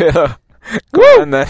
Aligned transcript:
pedo? 0.00 0.40
¿Cómo 0.92 1.06
andan? 1.22 1.46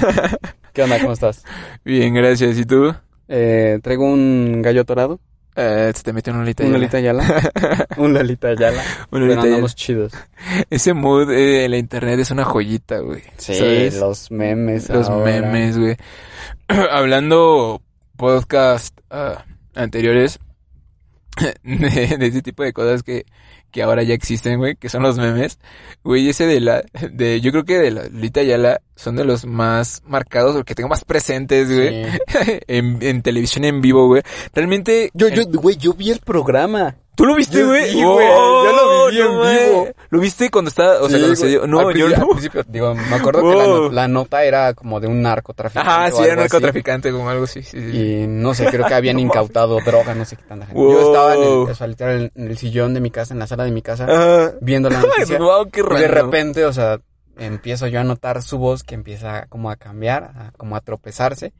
¿Qué 0.72 0.82
onda? 0.82 0.98
¿Cómo 1.00 1.12
estás? 1.12 1.44
Bien, 1.84 2.12
gracias. 2.14 2.58
¿Y 2.58 2.64
tú? 2.64 2.94
Eh, 3.28 3.78
traigo 3.82 4.04
un 4.04 4.60
gallo 4.62 4.84
torado. 4.84 5.20
Eh, 5.56 5.92
se 5.94 6.02
te 6.04 6.12
mete 6.12 6.30
una 6.30 6.40
Lolita 6.40 6.62
Un 6.64 6.74
Ayala. 6.74 6.78
Lolita 6.78 6.96
Ayala. 6.98 7.86
un 7.96 8.14
Lolita 8.14 8.48
Ayala. 8.48 8.82
Un 8.82 9.06
Pero 9.10 9.26
Lolita 9.26 9.40
andamos 9.42 9.72
Ayala. 9.72 9.74
chidos. 9.74 10.12
Ese 10.70 10.94
mood 10.94 11.30
eh, 11.30 11.64
en 11.64 11.70
la 11.72 11.76
internet 11.78 12.20
es 12.20 12.30
una 12.30 12.44
joyita, 12.44 12.98
güey. 13.00 13.22
Sí, 13.36 13.54
¿Sabes? 13.54 13.98
los 13.98 14.30
memes. 14.30 14.88
Los 14.88 15.08
ahora. 15.08 15.24
memes, 15.42 15.78
güey. 15.78 15.96
Hablando 16.90 17.82
podcast 18.16 18.98
ah, 19.10 19.44
anteriores 19.74 20.38
de, 21.62 22.16
de 22.16 22.26
ese 22.26 22.42
tipo 22.42 22.62
de 22.62 22.72
cosas 22.72 23.02
que, 23.02 23.26
que 23.70 23.82
ahora 23.82 24.02
ya 24.02 24.14
existen, 24.14 24.58
güey, 24.58 24.76
que 24.76 24.88
son 24.88 25.02
los 25.02 25.16
memes. 25.18 25.58
Güey, 26.04 26.28
ese 26.28 26.46
de 26.46 26.60
la, 26.60 26.82
de, 27.12 27.40
yo 27.40 27.50
creo 27.52 27.64
que 27.64 27.78
de 27.78 27.90
la 27.90 28.02
Lolita 28.04 28.40
Ayala 28.40 28.80
son 28.96 29.16
de 29.16 29.24
los 29.24 29.46
más 29.46 30.02
marcados, 30.06 30.56
o 30.56 30.64
que 30.64 30.74
tengo 30.74 30.88
más 30.88 31.04
presentes, 31.04 31.72
güey, 31.72 32.04
Sí. 32.04 32.18
en, 32.68 32.98
en 33.00 33.22
televisión 33.22 33.64
en 33.64 33.80
vivo, 33.80 34.06
güey. 34.06 34.22
Realmente. 34.54 35.10
Yo, 35.14 35.28
en- 35.28 35.34
yo, 35.34 35.44
güey, 35.46 35.76
yo 35.76 35.94
vi 35.94 36.10
el 36.10 36.20
programa. 36.20 36.96
¿Tú 37.20 37.26
lo 37.26 37.34
viste, 37.34 37.62
güey? 37.62 37.90
sí, 37.90 38.02
güey, 38.02 38.26
yo 38.28 38.72
lo 38.72 39.06
viví 39.10 39.20
en 39.20 39.36
güey. 39.36 39.66
vivo. 39.66 39.88
¿Lo 40.08 40.18
viste 40.20 40.48
cuando 40.50 40.70
estaba, 40.70 41.00
o 41.02 41.08
sea, 41.08 41.18
Sí, 41.18 41.18
cuando 41.18 41.36
se 41.36 41.46
dio? 41.48 41.66
No, 41.66 41.80
Al 41.80 41.94
yo 41.94 42.08
no. 42.08 42.14
Al 42.16 42.28
principio, 42.30 42.62
digo, 42.66 42.94
me 42.94 43.14
acuerdo 43.16 43.42
que 43.42 43.56
la, 43.56 43.66
no- 43.66 43.90
la 43.90 44.08
nota 44.08 44.42
era 44.44 44.72
como 44.72 45.00
de 45.00 45.06
un 45.06 45.20
narcotraficante. 45.20 46.14
O 46.14 46.16
sí, 46.16 46.24
era 46.24 46.36
narcotraficante, 46.36 47.12
como 47.12 47.28
algo 47.28 47.44
así, 47.44 47.62
sí, 47.62 47.78
sí. 47.78 47.98
Y 48.22 48.26
no 48.26 48.54
sé, 48.54 48.64
creo 48.66 48.86
que 48.86 48.94
habían 48.94 49.18
incautado 49.20 49.78
droga, 49.84 50.14
no 50.14 50.24
sé 50.24 50.36
qué 50.36 50.44
tanta 50.44 50.64
gente. 50.64 50.80
Wow. 50.80 50.92
Yo 50.92 51.00
estaba 51.06 51.34
en 51.34 51.42
el, 51.42 51.48
o 51.48 51.74
sea, 51.74 51.86
literal, 51.86 52.32
en 52.34 52.46
el 52.48 52.56
sillón 52.56 52.94
de 52.94 53.00
mi 53.00 53.10
casa, 53.10 53.34
en 53.34 53.38
la 53.40 53.46
sala 53.46 53.64
de 53.64 53.70
mi 53.72 53.82
casa, 53.82 54.06
viendo 54.62 54.88
la 54.88 55.00
noticia. 55.02 55.38
Wow, 55.38 55.70
qué 55.70 55.80
Y 55.80 55.82
de 55.82 56.08
raro. 56.08 56.24
repente, 56.24 56.64
o 56.64 56.72
sea, 56.72 56.98
empiezo 57.38 57.86
yo 57.86 58.00
a 58.00 58.04
notar 58.04 58.42
su 58.42 58.56
voz 58.56 58.82
que 58.82 58.94
empieza 58.94 59.46
como 59.50 59.70
a 59.70 59.76
cambiar, 59.76 60.24
a- 60.34 60.52
como 60.56 60.74
a 60.74 60.80
tropezarse. 60.80 61.52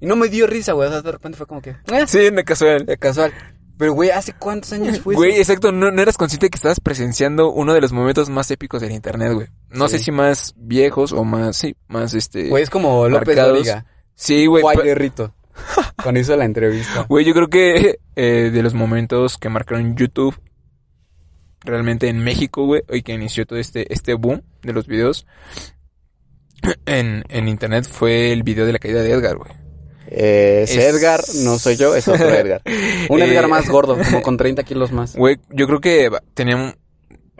Y 0.00 0.06
no 0.06 0.16
me 0.16 0.28
dio 0.28 0.46
risa, 0.46 0.72
güey. 0.72 0.88
O 0.88 0.92
sea, 0.92 1.02
de 1.02 1.12
repente 1.12 1.36
fue 1.36 1.46
como 1.46 1.60
que, 1.60 1.70
eh, 1.70 2.06
Sí, 2.06 2.26
en 2.26 2.36
casual. 2.42 2.86
de 2.86 2.96
casual. 2.96 3.32
Pero, 3.80 3.94
güey, 3.94 4.10
¿hace 4.10 4.34
cuántos 4.34 4.72
años 4.74 5.00
fue 5.00 5.14
Güey, 5.14 5.32
eso? 5.32 5.40
exacto, 5.40 5.72
no, 5.72 5.90
no 5.90 6.02
eras 6.02 6.16
consciente 6.16 6.46
de 6.46 6.50
que 6.50 6.56
estabas 6.56 6.78
presenciando 6.80 7.50
uno 7.50 7.72
de 7.74 7.80
los 7.80 7.92
momentos 7.92 8.28
más 8.28 8.50
épicos 8.50 8.82
del 8.82 8.92
internet, 8.92 9.32
güey. 9.32 9.48
No 9.70 9.88
Sí. 9.88 9.96
sé 9.98 10.04
si 10.04 10.12
más 10.12 10.52
viejos 10.56 11.12
o 11.12 11.24
más, 11.24 11.56
sí, 11.56 11.74
más 11.88 12.12
este... 12.14 12.48
Güey, 12.50 12.62
es 12.62 12.70
como 12.70 13.08
López. 13.08 13.34
Dóriga. 13.36 13.86
sí, 14.14 14.44
güey. 14.46 14.62
Guay 14.62 14.76
pa- 14.76 14.82
Guerrito. 14.82 15.34
Cuando 16.02 16.20
hizo 16.20 16.36
la 16.36 16.44
entrevista. 16.44 17.06
Güey, 17.08 17.24
yo 17.24 17.32
creo 17.34 17.48
que 17.48 17.98
eh, 18.16 18.50
de 18.52 18.62
los 18.62 18.74
momentos 18.74 19.38
que 19.38 19.48
marcaron 19.48 19.96
YouTube 19.96 20.38
realmente 21.62 22.08
en 22.08 22.22
México, 22.22 22.66
güey, 22.66 22.82
y 22.92 23.02
que 23.02 23.12
inició 23.14 23.46
todo 23.46 23.58
este, 23.58 23.92
este 23.92 24.14
boom 24.14 24.42
de 24.62 24.72
los 24.74 24.86
videos 24.86 25.26
en, 26.86 27.24
en 27.28 27.48
internet 27.48 27.86
fue 27.90 28.32
el 28.32 28.42
video 28.42 28.66
de 28.66 28.72
la 28.72 28.78
caída 28.78 29.02
de 29.02 29.12
Edgar, 29.12 29.36
güey. 29.38 29.50
Eh, 30.10 30.62
es 30.64 30.76
Es- 30.76 30.84
Edgar, 30.94 31.20
no 31.44 31.58
soy 31.58 31.76
yo, 31.76 31.94
es 31.94 32.06
otro 32.08 32.28
Edgar. 32.28 32.62
Un 33.08 33.22
Edgar 33.22 33.44
Eh, 33.44 33.48
más 33.48 33.68
gordo, 33.68 33.96
como 33.96 34.22
con 34.22 34.36
30 34.36 34.62
kilos 34.64 34.92
más. 34.92 35.14
Güey, 35.16 35.38
yo 35.50 35.66
creo 35.66 35.80
que 35.80 36.10
tenía 36.34 36.56
un... 36.56 36.74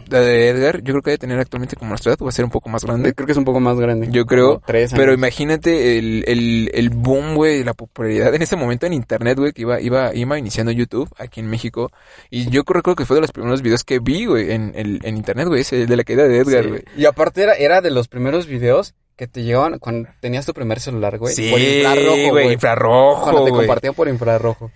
La 0.09 0.21
de 0.23 0.49
Edgar, 0.49 0.79
yo 0.83 0.93
creo 0.95 1.03
que 1.03 1.11
debe 1.11 1.19
tener 1.19 1.39
actualmente 1.39 1.77
como 1.77 1.91
nuestra 1.91 2.11
edad, 2.11 2.19
va 2.25 2.31
a 2.31 2.33
ser 2.33 2.45
un 2.45 2.51
poco 2.51 2.69
más 2.69 2.85
grande. 2.85 3.13
Creo 3.15 3.27
que 3.27 3.33
es 3.33 3.39
un 3.39 3.45
poco 3.45 3.61
más 3.61 3.79
grande. 3.79 4.09
Yo 4.11 4.27
creo, 4.27 4.61
tres 4.67 4.93
Pero 4.93 5.13
imagínate 5.13 5.99
el, 5.99 6.25
el, 6.27 6.69
el 6.75 6.91
boom, 6.91 7.37
güey, 7.37 7.63
la 7.63 7.75
popularidad 7.75 8.35
en 8.35 8.43
ese 8.43 8.57
momento 8.57 8.87
en 8.87 8.93
internet, 8.93 9.39
güey, 9.39 9.53
que 9.53 9.63
iba, 9.63 9.81
iba, 9.81 10.13
iba 10.13 10.37
iniciando 10.39 10.73
YouTube 10.73 11.09
aquí 11.17 11.39
en 11.39 11.47
México. 11.49 11.93
Y 12.29 12.51
yo 12.51 12.65
creo 12.65 12.83
que 12.97 13.05
fue 13.07 13.17
de 13.17 13.21
los 13.21 13.31
primeros 13.31 13.63
videos 13.63 13.85
que 13.85 14.01
vi, 14.01 14.25
güey, 14.25 14.51
en, 14.51 14.73
el- 14.75 14.99
en 15.05 15.17
internet, 15.17 15.47
güey, 15.47 15.61
ese 15.61 15.87
de 15.87 15.97
la 15.97 16.03
caída 16.03 16.27
de 16.27 16.39
Edgar, 16.39 16.65
Sí. 16.65 16.69
güey. 16.71 16.83
Y 16.97 17.05
aparte 17.05 17.43
era, 17.45 17.55
era 17.55 17.81
de 17.81 17.91
los 17.91 18.09
primeros 18.09 18.47
videos 18.49 18.95
que 19.21 19.29
te 19.29 19.43
llegaban 19.43 19.79
cuando 19.79 20.09
tenías 20.21 20.47
tu 20.47 20.55
primer 20.55 20.81
celular, 20.81 21.19
güey. 21.19 21.35
Sí, 21.35 21.51
por 21.51 21.61
infrarrojo, 21.61 22.17
güey, 22.17 22.31
güey. 22.31 22.53
infrarrojo, 22.55 23.23
Cuando 23.23 23.45
te 23.45 23.51
compartían 23.51 23.93
por 23.93 24.09
infrarrojo. 24.09 24.71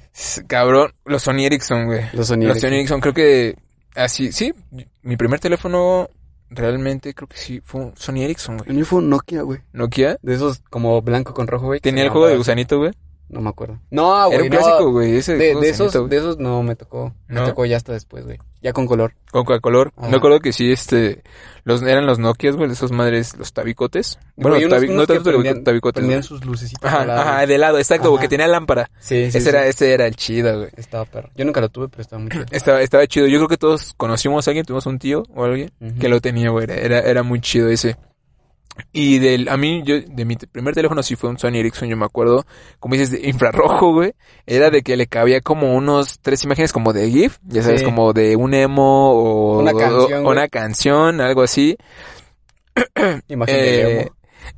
Cabrón, 0.46 0.92
los 1.06 1.22
Sony 1.22 1.46
Ericsson, 1.46 1.86
güey. 1.86 2.02
Los 2.12 2.26
Sony 2.26 2.42
Los 2.42 2.50
Ericsson. 2.50 2.60
Sony 2.68 2.74
Ericsson, 2.74 3.00
creo 3.00 3.14
que 3.14 3.56
así, 3.94 4.32
sí, 4.32 4.52
mi 5.00 5.16
primer 5.16 5.40
teléfono 5.40 6.10
realmente 6.50 7.14
creo 7.14 7.26
que 7.26 7.38
sí 7.38 7.62
fue 7.64 7.80
un 7.80 7.96
Sony 7.96 8.18
Ericsson, 8.24 8.58
güey. 8.58 8.68
El 8.68 8.76
mío 8.76 8.84
fue 8.84 8.98
un 8.98 9.08
Nokia, 9.08 9.40
güey. 9.40 9.60
Nokia. 9.72 10.18
De 10.20 10.34
esos 10.34 10.60
como 10.68 11.00
blanco 11.00 11.32
con 11.32 11.46
rojo, 11.46 11.64
güey. 11.64 11.80
Tenía 11.80 12.04
el 12.04 12.10
juego 12.10 12.26
de 12.26 12.36
gusanito, 12.36 12.76
güey. 12.76 12.92
No 13.34 13.40
me 13.40 13.50
acuerdo. 13.50 13.80
No, 13.90 14.26
güey, 14.26 14.34
Era 14.34 14.44
un 14.44 14.48
no. 14.50 14.56
clásico, 14.58 14.92
güey, 14.92 15.16
ese 15.16 15.36
De, 15.36 15.56
de 15.56 15.68
esos, 15.68 16.08
de 16.08 16.16
esos 16.16 16.38
no 16.38 16.62
me 16.62 16.76
tocó. 16.76 17.12
Me 17.26 17.40
tocó 17.40 17.66
ya 17.66 17.76
hasta 17.76 17.92
después, 17.92 18.24
güey. 18.24 18.38
Ya 18.62 18.72
con 18.72 18.86
color. 18.86 19.14
Con 19.32 19.44
Coca-Color. 19.44 19.92
Ajá. 19.96 20.08
Me 20.08 20.16
acuerdo 20.18 20.38
que 20.38 20.52
sí, 20.52 20.70
este, 20.70 21.22
los, 21.64 21.82
eran 21.82 22.06
los 22.06 22.20
Nokias, 22.20 22.54
güey, 22.54 22.70
esos 22.70 22.92
madres, 22.92 23.36
los 23.36 23.52
tabicotes. 23.52 24.20
Bueno, 24.36 24.56
unos- 24.56 24.70
tabi- 24.70 24.84
unos 24.88 24.96
no 24.96 25.06
tanto 25.06 25.30
prendían- 25.32 25.64
tabicotes. 25.64 26.04
Güey. 26.04 26.22
sus 26.22 26.44
lucecitas. 26.44 26.84
Ajá, 26.90 27.02
al 27.02 27.08
lado. 27.08 27.20
ajá, 27.20 27.46
de 27.46 27.58
lado, 27.58 27.78
exacto, 27.78 28.10
porque 28.10 28.28
tenía 28.28 28.46
lámpara. 28.46 28.88
Sí, 29.00 29.16
sí, 29.32 29.38
ese 29.38 29.40
sí. 29.40 29.48
era, 29.48 29.66
ese 29.66 29.92
era 29.92 30.06
el 30.06 30.14
chido, 30.14 30.56
güey. 30.60 30.70
Estaba 30.76 31.04
perro. 31.06 31.28
Yo 31.34 31.44
nunca 31.44 31.60
lo 31.60 31.68
tuve, 31.68 31.88
pero 31.88 32.02
estaba 32.02 32.22
muy 32.22 32.30
chido. 32.30 32.44
Estaba, 32.52 32.80
estaba 32.82 33.04
chido. 33.08 33.26
Yo 33.26 33.38
creo 33.38 33.48
que 33.48 33.58
todos 33.58 33.94
conocimos 33.96 34.46
a 34.46 34.52
alguien, 34.52 34.64
tuvimos 34.64 34.86
un 34.86 35.00
tío 35.00 35.24
o 35.34 35.44
alguien 35.44 35.70
que 35.98 36.08
lo 36.08 36.20
tenía, 36.20 36.50
güey. 36.50 36.64
Era, 36.64 36.76
era, 36.76 37.00
era 37.00 37.22
muy 37.24 37.40
chido 37.40 37.68
ese. 37.68 37.96
Y 38.92 39.18
del, 39.18 39.48
a 39.48 39.56
mí, 39.56 39.82
yo, 39.84 40.00
de 40.00 40.24
mi 40.24 40.36
primer 40.36 40.74
teléfono 40.74 41.02
sí 41.02 41.14
fue 41.16 41.30
un 41.30 41.38
Sony 41.38 41.56
Ericsson, 41.56 41.88
yo 41.88 41.96
me 41.96 42.04
acuerdo, 42.06 42.44
como 42.80 42.94
dices, 42.94 43.10
de 43.12 43.28
infrarrojo, 43.28 43.92
güey. 43.92 44.14
Era 44.46 44.70
de 44.70 44.82
que 44.82 44.96
le 44.96 45.06
cabía 45.06 45.40
como 45.40 45.74
unos 45.74 46.18
tres 46.20 46.42
imágenes 46.44 46.72
como 46.72 46.92
de 46.92 47.08
GIF, 47.10 47.38
ya 47.44 47.62
sabes, 47.62 47.80
Sí. 47.80 47.84
como 47.84 48.12
de 48.12 48.34
un 48.36 48.52
emo 48.54 49.12
o 49.12 49.58
Una 49.60 49.72
canción, 49.74 50.26
o- 50.26 50.30
una 50.30 50.48
canción, 50.48 51.20
algo 51.20 51.42
así. 51.42 51.76
Imagen 53.28 53.54
Eh, 53.54 53.60
de 53.60 54.00
Emo. 54.02 54.10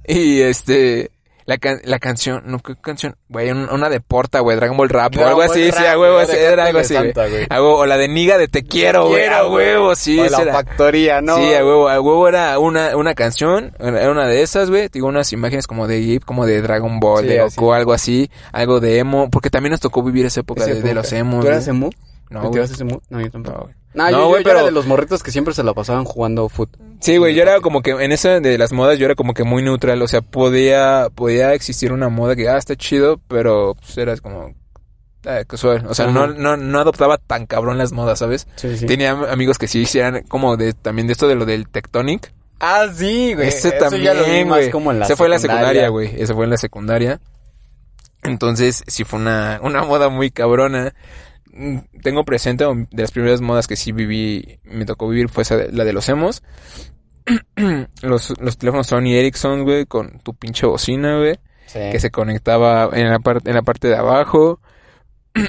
y 0.07 0.41
este, 0.41 1.11
la, 1.47 1.59
can- 1.59 1.81
la 1.85 1.99
canción, 1.99 2.43
no, 2.47 2.59
¿qué 2.59 2.75
canción? 2.81 3.17
Güey, 3.29 3.51
un- 3.51 3.71
una 3.71 3.89
de 3.89 4.01
Porta, 4.01 4.41
güey, 4.41 4.57
Dragon 4.57 4.77
Ball 4.77 4.89
Rap 4.89 5.17
o 5.17 5.25
algo 5.25 5.39
Ball 5.39 5.51
así, 5.51 5.71
sí, 5.73 5.87
a 5.87 5.99
huevo, 5.99 6.25
sí, 6.27 6.37
era 6.37 6.65
algo 6.67 6.81
así. 6.81 6.95
Santa, 6.95 7.29
güey. 7.29 7.47
A 7.49 7.55
huevo, 7.63 7.77
o 7.79 7.87
la 7.87 7.97
de 7.97 8.09
Niga 8.09 8.37
de 8.37 8.49
Te 8.49 8.65
quiero, 8.65 9.09
güey, 9.09 9.27
a 9.27 9.47
huevo, 9.47 9.95
sí, 9.95 10.19
O 10.19 10.29
la 10.29 10.43
era. 10.43 10.53
factoría, 10.53 11.21
¿no? 11.21 11.37
Sí, 11.37 11.55
a 11.55 11.65
huevo, 11.65 11.89
a 11.89 12.01
huevo 12.01 12.29
era 12.29 12.59
una, 12.59 12.97
una 12.97 13.15
canción, 13.15 13.73
era 13.79 14.11
una 14.11 14.27
de 14.27 14.43
esas, 14.43 14.69
güey, 14.71 14.89
digo, 14.93 15.07
unas 15.09 15.33
imágenes 15.33 15.67
como 15.67 15.87
de 15.87 16.03
GIF, 16.03 16.25
como 16.25 16.47
de 16.47 16.61
Dragon 16.63 17.01
Ball, 17.01 17.23
Sí, 17.23 17.29
de. 17.29 17.41
Goku, 17.43 17.73
algo 17.73 17.93
así, 17.93 18.31
algo 18.53 18.81
de 18.81 18.99
emo, 18.99 19.31
porque 19.31 19.49
también 19.51 19.71
nos 19.71 19.81
tocó 19.81 20.03
vivir 20.03 20.27
esa 20.27 20.41
época, 20.41 20.65
Esa 20.65 20.75
de, 20.75 20.95
los 20.95 21.13
emos. 21.13 21.43
¿Tú 21.43 21.47
eras 21.49 21.67
emo? 21.69 21.91
No, 22.29 22.43
¿Te 22.43 22.49
tiraste 22.51 22.75
ese 22.75 22.83
emo? 22.83 23.01
No, 23.09 23.21
yo 23.21 23.31
tampoco. 23.31 23.69
No, 23.69 23.75
No, 23.97 24.11
yo, 24.11 24.29
güey, 24.29 24.45
yo 24.45 24.51
era 24.51 24.59
pero- 24.61 24.67
de 24.67 24.73
los 24.73 24.87
morritos 24.87 25.23
que 25.23 25.31
siempre 25.31 25.55
se 25.55 25.63
la 25.65 25.73
pasaban 25.75 26.05
jugando 26.05 26.49
foot. 26.49 26.71
Sí, 27.01 27.17
güey, 27.17 27.35
yo 27.35 27.43
era 27.43 27.61
como 27.61 27.83
que 27.83 27.91
en 27.91 28.13
esa 28.13 28.41
de 28.41 28.59
las 28.59 28.73
modas 28.73 28.99
yo 28.99 29.07
era 29.07 29.15
como 29.15 29.35
que 29.35 29.43
muy 29.45 29.63
neutral, 29.63 30.01
o 30.03 30.09
sea, 30.09 30.21
podía 30.23 31.09
podía 31.15 31.55
existir 31.55 31.93
una 31.93 32.09
moda 32.09 32.37
que 32.37 32.49
ah, 32.49 32.57
está 32.59 32.77
chido, 32.77 33.21
pero 33.29 33.75
pues 33.75 33.97
eras 33.99 34.21
como 34.21 34.55
eh, 35.25 35.45
casual, 35.47 35.87
o 35.89 35.95
sea, 35.95 36.07
no, 36.07 36.27
no 36.29 36.57
no 36.57 36.79
adoptaba 36.79 37.19
tan 37.19 37.47
cabrón 37.47 37.79
las 37.79 37.93
modas, 37.93 38.19
¿sabes? 38.21 38.47
Sí, 38.57 38.77
sí. 38.79 38.87
Tenía 38.87 39.11
amigos 39.13 39.59
que 39.59 39.67
sí 39.67 39.81
hicieran 39.81 40.23
como 40.29 40.57
de 40.57 40.73
también 40.73 41.07
de 41.07 41.15
esto 41.15 41.27
de 41.27 41.35
lo 41.35 41.45
del 41.47 41.69
Tectonic. 41.69 42.33
Ah, 42.61 42.87
sí, 42.95 43.35
güey. 43.35 43.49
Ese 43.49 43.69
Eso 43.69 43.79
también, 43.79 44.05
ya 44.05 44.15
lo 44.15 44.25
vi 44.25 44.45
más 44.45 44.59
güey. 44.61 44.71
como 44.71 44.91
en 44.93 45.01
la 45.01 45.05
Ese 45.07 45.17
fue 45.17 45.27
en 45.27 45.33
la 45.33 45.39
secundaria, 45.39 45.89
güey. 45.89 46.11
Ese 46.21 46.33
fue 46.35 46.45
en 46.45 46.51
la 46.51 46.57
secundaria. 46.57 47.21
Entonces, 48.23 48.83
sí 48.87 49.05
fue 49.05 49.19
una, 49.19 49.61
una 49.63 49.85
moda 49.85 50.09
muy 50.09 50.31
cabrona. 50.31 50.95
Mm, 51.57 51.79
Tengo 52.03 52.25
presente, 52.25 52.65
de 52.65 53.03
las 53.03 53.11
primeras 53.13 53.41
modas 53.41 53.67
que 53.67 53.77
sí 53.77 53.93
viví, 53.93 54.59
me 54.65 54.85
tocó 54.85 55.09
vivir, 55.09 55.29
fue 55.29 55.43
esa 55.43 55.57
de- 55.57 55.73
la 55.73 55.85
de 55.85 55.93
los 55.93 56.09
emos. 56.09 56.43
los, 58.03 58.35
los 58.41 58.59
teléfonos 58.59 58.87
Sony 58.87 59.15
Ericsson, 59.15 59.65
güey, 59.65 59.87
con 59.87 60.19
tu 60.21 60.35
pinche 60.35 60.67
bocina, 60.67 61.19
güey, 61.19 61.39
Sí. 61.67 61.81
que 61.91 61.99
se 61.99 62.11
conectaba 62.11 62.91
en 62.93 63.11
la, 63.11 63.19
parte 63.19 63.51
en 63.51 63.57
la 63.57 63.63
parte 63.63 63.89
de 63.89 63.97
abajo. 63.97 64.61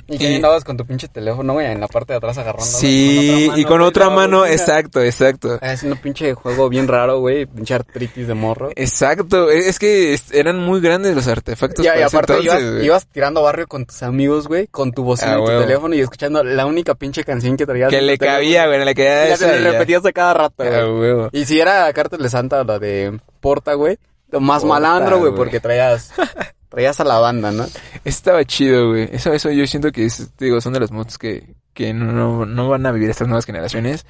Y 0.08 0.18
que 0.18 0.32
y- 0.32 0.36
andabas 0.36 0.64
con 0.64 0.76
tu 0.78 0.86
pinche 0.86 1.08
teléfono, 1.08 1.54
güey, 1.54 1.68
en 1.68 1.80
la 1.80 1.88
parte 1.88 2.14
de 2.14 2.18
atrás 2.18 2.38
agarrando. 2.38 2.66
Sí, 2.66 3.50
y 3.56 3.64
con 3.66 3.82
otra 3.82 4.10
mano, 4.10 4.46
exacto, 4.46 5.02
exacto. 5.02 5.60
Ah, 5.62 5.74
Es 5.74 5.84
un 5.84 5.96
pinche 5.98 6.34
juego 6.34 6.68
bien 6.70 6.88
raro, 6.88 7.20
güey. 7.20 7.46
Pinche 7.46 7.74
artritis 7.74 8.28
de 8.28 8.34
morro. 8.34 8.70
Exacto, 8.76 9.50
es 9.50 9.68
es 9.68 9.80
que 9.80 10.18
eran 10.32 10.60
muy 10.60 10.82
grandes 10.82 11.16
los 11.16 11.28
artefactos. 11.28 11.84
Ya, 11.86 11.98
y 12.00 12.02
aparte 12.02 12.38
ibas, 12.84 13.06
tirando 13.08 13.42
barrio 13.44 13.68
con 13.68 13.86
tus 13.86 14.02
amigos, 14.04 14.48
güey, 14.48 14.68
con 14.68 14.92
tu 14.92 15.04
bocina 15.04 15.34
Ah, 15.36 15.40
en 15.40 15.46
tu 15.46 15.52
teléfono 15.62 15.96
y 15.96 16.00
escuchando 16.02 16.44
la 16.44 16.66
única 16.66 16.96
pinche 16.96 17.24
canción 17.24 17.56
que 17.58 17.66
traías. 17.66 17.90
Que 17.90 18.02
le 18.02 18.18
cabía, 18.18 18.66
güey, 18.68 18.84
le 18.84 18.96
cabía 18.96 19.36
Y 19.36 19.40
la 19.40 19.56
y 19.58 19.60
repetías 19.64 20.06
a 20.06 20.12
cada 20.12 20.34
rato, 20.34 20.64
Ah, 20.64 20.84
güey. 20.86 21.30
Y 21.32 21.46
si 21.46 21.60
era 21.60 21.92
Cartel 21.94 22.22
de 22.22 22.30
Santa, 22.30 22.64
la 22.64 22.80
de 22.80 23.20
Porta, 23.40 23.74
güey, 23.76 23.98
más 24.40 24.64
malandro, 24.64 25.20
güey. 25.20 25.34
porque 25.34 25.60
traías, 25.60 26.12
traías 26.78 27.00
a 27.00 27.06
la 27.06 27.18
banda, 27.18 27.52
¿no? 27.52 27.66
Estaba 28.06 28.46
chido, 28.46 28.90
güey. 28.90 29.10
Eso, 29.12 29.34
eso 29.34 29.50
yo 29.50 29.66
siento 29.66 29.92
que 29.92 30.06
es, 30.06 30.38
digo, 30.38 30.62
son 30.62 30.74
de 30.74 30.80
los 30.80 30.92
mods 30.92 31.18
que, 31.18 31.56
que 31.74 31.92
no, 31.92 32.46
no 32.46 32.70
van 32.70 32.86
a 32.86 32.92
vivir 32.92 33.10
estas 33.10 33.28
nuevas 33.28 33.46
generaciones. 33.46 34.06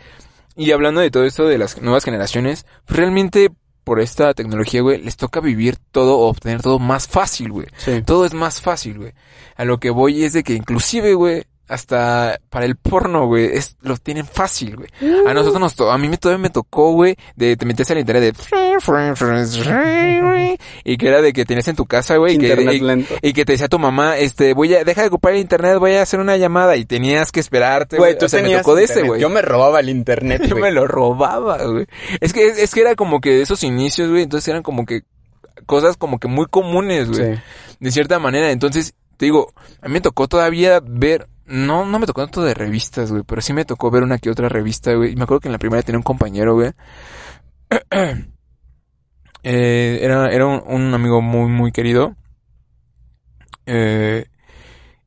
Y 0.57 0.71
hablando 0.71 0.99
de 0.99 1.09
todo 1.09 1.23
esto 1.23 1.47
de 1.47 1.57
las 1.57 1.81
nuevas 1.81 2.03
generaciones, 2.03 2.65
pues 2.85 2.99
realmente 2.99 3.51
por 3.85 4.01
esta 4.01 4.33
tecnología, 4.33 4.81
güey, 4.81 5.01
les 5.01 5.15
toca 5.15 5.39
vivir 5.39 5.77
todo 5.93 6.19
o 6.19 6.27
obtener 6.27 6.61
todo 6.61 6.77
más 6.77 7.07
fácil, 7.07 7.53
güey. 7.53 7.67
Sí. 7.77 8.01
Todo 8.01 8.25
es 8.25 8.33
más 8.33 8.59
fácil, 8.59 8.97
güey. 8.97 9.13
A 9.55 9.63
lo 9.63 9.79
que 9.79 9.89
voy 9.89 10.25
es 10.25 10.33
de 10.33 10.43
que 10.43 10.53
inclusive, 10.53 11.13
güey, 11.13 11.45
hasta 11.67 12.39
para 12.49 12.65
el 12.65 12.75
porno, 12.77 13.27
güey, 13.27 13.45
es, 13.57 13.77
lo 13.81 13.97
tienen 13.97 14.25
fácil, 14.25 14.75
güey. 14.77 14.89
A 15.27 15.33
nosotros 15.33 15.59
nos 15.59 15.75
to- 15.75 15.91
a 15.91 15.97
mí 15.97 16.07
me, 16.07 16.17
todavía 16.17 16.41
me 16.41 16.49
tocó, 16.49 16.91
güey, 16.93 17.15
de 17.35 17.57
te 17.57 17.65
metes 17.65 17.89
al 17.91 17.99
internet 17.99 18.35
de 18.35 18.43
y 20.83 20.97
que 20.97 21.07
era 21.07 21.21
de 21.21 21.33
que 21.33 21.45
tenías 21.45 21.67
en 21.67 21.75
tu 21.75 21.85
casa, 21.85 22.17
güey, 22.17 22.35
y 22.35 22.37
que, 22.37 22.47
y- 23.21 23.33
que 23.33 23.45
te 23.45 23.51
decía 23.53 23.67
tu 23.67 23.79
mamá, 23.79 24.17
este, 24.17 24.53
voy 24.53 24.73
a, 24.75 24.83
deja 24.83 25.01
de 25.01 25.07
ocupar 25.07 25.33
el 25.33 25.39
internet, 25.39 25.77
voy 25.79 25.93
a 25.93 26.01
hacer 26.01 26.19
una 26.19 26.37
llamada 26.37 26.75
y 26.77 26.85
tenías 26.85 27.31
que 27.31 27.39
esperarte, 27.39 27.97
güey. 27.97 28.17
Tú 28.17 28.25
O 28.25 28.29
sea, 28.29 28.41
me 28.41 28.55
tocó 28.57 28.75
de 28.75 28.83
ese, 28.85 29.03
güey. 29.03 29.21
Yo 29.21 29.29
me 29.29 29.41
robaba 29.41 29.79
el 29.79 29.89
internet, 29.97 30.43
Yo 30.47 30.55
me 30.55 30.71
lo 30.71 30.87
robaba, 30.87 31.63
güey. 31.65 31.85
Es 32.21 32.33
que, 32.33 32.47
es, 32.47 32.57
es 32.59 32.73
que 32.73 32.81
era 32.81 32.95
como 32.95 33.19
que 33.21 33.41
esos 33.41 33.63
inicios, 33.63 34.09
güey, 34.09 34.23
entonces 34.23 34.47
eran 34.47 34.63
como 34.63 34.85
que 34.85 35.01
cosas 35.65 35.97
como 35.97 36.19
que 36.19 36.27
muy 36.27 36.45
comunes, 36.45 37.09
güey. 37.09 37.35
Sí. 37.35 37.41
De 37.79 37.91
cierta 37.91 38.19
manera. 38.19 38.51
Entonces, 38.51 38.93
te 39.17 39.25
digo, 39.25 39.53
a 39.81 39.87
mí 39.87 39.93
me 39.93 40.01
tocó 40.01 40.27
todavía 40.27 40.79
ver, 40.83 41.27
no, 41.47 41.85
no 41.85 41.99
me 41.99 42.05
tocó 42.05 42.21
tanto 42.23 42.43
de 42.43 42.53
revistas, 42.53 43.11
güey, 43.11 43.23
pero 43.23 43.41
sí 43.41 43.53
me 43.53 43.65
tocó 43.65 43.89
ver 43.89 44.03
una 44.03 44.17
que 44.17 44.29
otra 44.29 44.49
revista, 44.49 44.93
güey. 44.93 45.15
Me 45.15 45.23
acuerdo 45.23 45.39
que 45.41 45.47
en 45.47 45.53
la 45.53 45.57
primera 45.57 45.81
tenía 45.81 45.99
un 45.99 46.03
compañero, 46.03 46.55
güey. 46.55 46.71
Eh, 49.43 49.99
era, 50.01 50.29
era 50.29 50.45
un, 50.45 50.93
amigo 50.93 51.21
muy, 51.21 51.49
muy 51.49 51.71
querido. 51.71 52.17
Eh, 53.65 54.25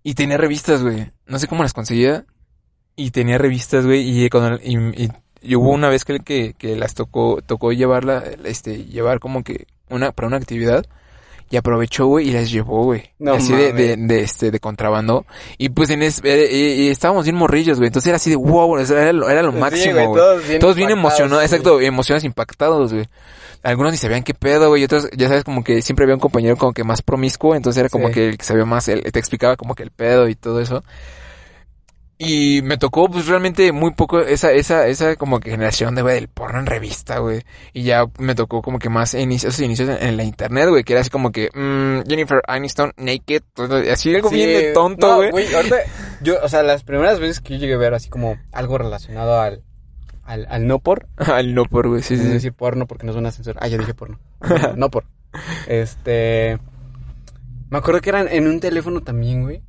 y 0.02 0.14
tenía 0.14 0.38
revistas, 0.38 0.82
güey. 0.82 1.10
No 1.26 1.38
sé 1.38 1.46
cómo 1.46 1.62
las 1.62 1.74
conseguía. 1.74 2.24
Y 2.96 3.10
tenía 3.10 3.36
revistas, 3.36 3.84
güey. 3.84 4.24
Y, 4.24 4.30
cuando, 4.30 4.58
hubo 4.62 5.70
una 5.70 5.90
vez 5.90 6.06
que, 6.06 6.20
que, 6.20 6.54
que 6.54 6.74
las 6.76 6.94
tocó, 6.94 7.42
tocó 7.42 7.72
llevarla, 7.72 8.24
este, 8.44 8.86
llevar 8.86 9.20
como 9.20 9.42
que 9.42 9.66
una, 9.90 10.12
para 10.12 10.28
una 10.28 10.38
actividad. 10.38 10.86
Y 11.52 11.56
aprovechó, 11.56 12.06
güey, 12.06 12.28
y 12.28 12.32
las 12.32 12.48
llevó, 12.50 12.84
güey. 12.84 13.10
No 13.18 13.32
así 13.34 13.52
de, 13.52 13.72
de, 13.72 13.96
de, 13.96 14.20
este, 14.22 14.52
de 14.52 14.60
contrabando. 14.60 15.26
Y 15.58 15.70
pues 15.70 15.90
en 15.90 16.02
es, 16.02 16.20
eh, 16.22 16.48
y, 16.48 16.82
y 16.84 16.88
estábamos 16.90 17.24
bien 17.24 17.34
morrillos, 17.34 17.78
güey. 17.78 17.88
Entonces 17.88 18.06
era 18.08 18.16
así 18.16 18.30
de 18.30 18.36
wow, 18.36 18.78
era, 18.78 19.12
lo- 19.12 19.28
era 19.28 19.42
lo 19.42 19.50
máximo, 19.50 19.94
güey, 19.94 20.06
todos 20.22 20.46
bien 20.46 20.60
Todos 20.60 20.76
bien 20.76 20.90
impactados, 20.90 21.18
emocionados, 21.18 21.44
exacto, 21.44 21.80
emocionados 21.80 22.22
impactados, 22.24 22.92
güey. 22.92 23.08
Algunos 23.64 23.90
ni 23.92 23.98
sabían 23.98 24.22
qué 24.22 24.32
pedo, 24.32 24.68
güey, 24.68 24.82
y 24.82 24.84
otros, 24.84 25.08
ya 25.16 25.26
sabes, 25.28 25.42
como 25.42 25.64
que 25.64 25.82
siempre 25.82 26.04
había 26.04 26.14
un 26.14 26.20
compañero 26.20 26.56
como 26.56 26.72
que 26.72 26.84
más 26.84 27.02
promiscuo, 27.02 27.56
entonces 27.56 27.80
era 27.80 27.88
como 27.88 28.06
Sí. 28.08 28.14
que 28.14 28.28
el 28.28 28.38
que 28.38 28.44
sabía 28.44 28.64
más, 28.64 28.86
él 28.88 29.02
te 29.02 29.18
explicaba 29.18 29.56
como 29.56 29.74
que 29.74 29.82
el 29.82 29.90
pedo 29.90 30.28
y 30.28 30.36
todo 30.36 30.60
eso. 30.60 30.84
Y 32.22 32.60
me 32.60 32.76
tocó, 32.76 33.08
pues, 33.08 33.26
realmente 33.28 33.72
muy 33.72 33.92
poco 33.94 34.20
esa, 34.20 34.52
esa, 34.52 34.86
esa 34.88 35.16
como 35.16 35.40
que 35.40 35.52
generación 35.52 35.94
de, 35.94 36.02
güey, 36.02 36.16
del 36.16 36.28
porno 36.28 36.58
en 36.58 36.66
revista, 36.66 37.18
güey. 37.18 37.40
Y 37.72 37.84
ya 37.84 38.04
me 38.18 38.34
tocó 38.34 38.60
como 38.60 38.78
que 38.78 38.90
más 38.90 39.14
inicios, 39.14 39.54
esos 39.54 39.64
inicios 39.64 39.88
en, 39.88 40.06
en 40.06 40.16
la 40.18 40.24
internet, 40.24 40.68
güey, 40.68 40.84
que 40.84 40.92
era 40.92 41.00
así 41.00 41.08
como 41.08 41.32
que, 41.32 41.48
mm, 41.54 42.06
Jennifer 42.06 42.42
Aniston, 42.46 42.92
naked, 42.98 43.40
así 43.90 44.14
algo 44.14 44.28
Sí, 44.28 44.34
bien 44.34 44.48
de 44.50 44.72
tonto, 44.74 45.08
no, 45.22 45.30
güey. 45.30 45.54
ahorita, 45.54 45.76
yo, 46.20 46.34
o 46.42 46.48
sea, 46.50 46.62
las 46.62 46.84
primeras 46.84 47.20
veces 47.20 47.40
que 47.40 47.54
yo 47.54 47.60
llegué 47.60 47.72
a 47.72 47.78
ver 47.78 47.94
así 47.94 48.10
como 48.10 48.36
algo 48.52 48.76
relacionado 48.76 49.40
al, 49.40 49.62
al, 50.22 50.46
al 50.50 50.66
no 50.66 50.78
por, 50.78 51.08
Al 51.16 51.54
no 51.54 51.64
por, 51.64 51.88
güey, 51.88 52.02
sí, 52.02 52.18
sí. 52.18 52.24
decir 52.24 52.52
porno 52.52 52.86
porque 52.86 53.06
no 53.06 53.12
es 53.12 53.16
una 53.16 53.30
censura. 53.30 53.60
Ah, 53.62 53.68
ya 53.68 53.78
dije 53.78 53.94
porno. 53.94 54.20
No, 54.46 54.76
no 54.76 54.90
por. 54.90 55.04
Este, 55.68 56.58
me 57.70 57.78
acuerdo 57.78 58.02
que 58.02 58.10
eran 58.10 58.28
en 58.28 58.46
un 58.46 58.60
teléfono 58.60 59.00
también, 59.00 59.42
güey. 59.42 59.62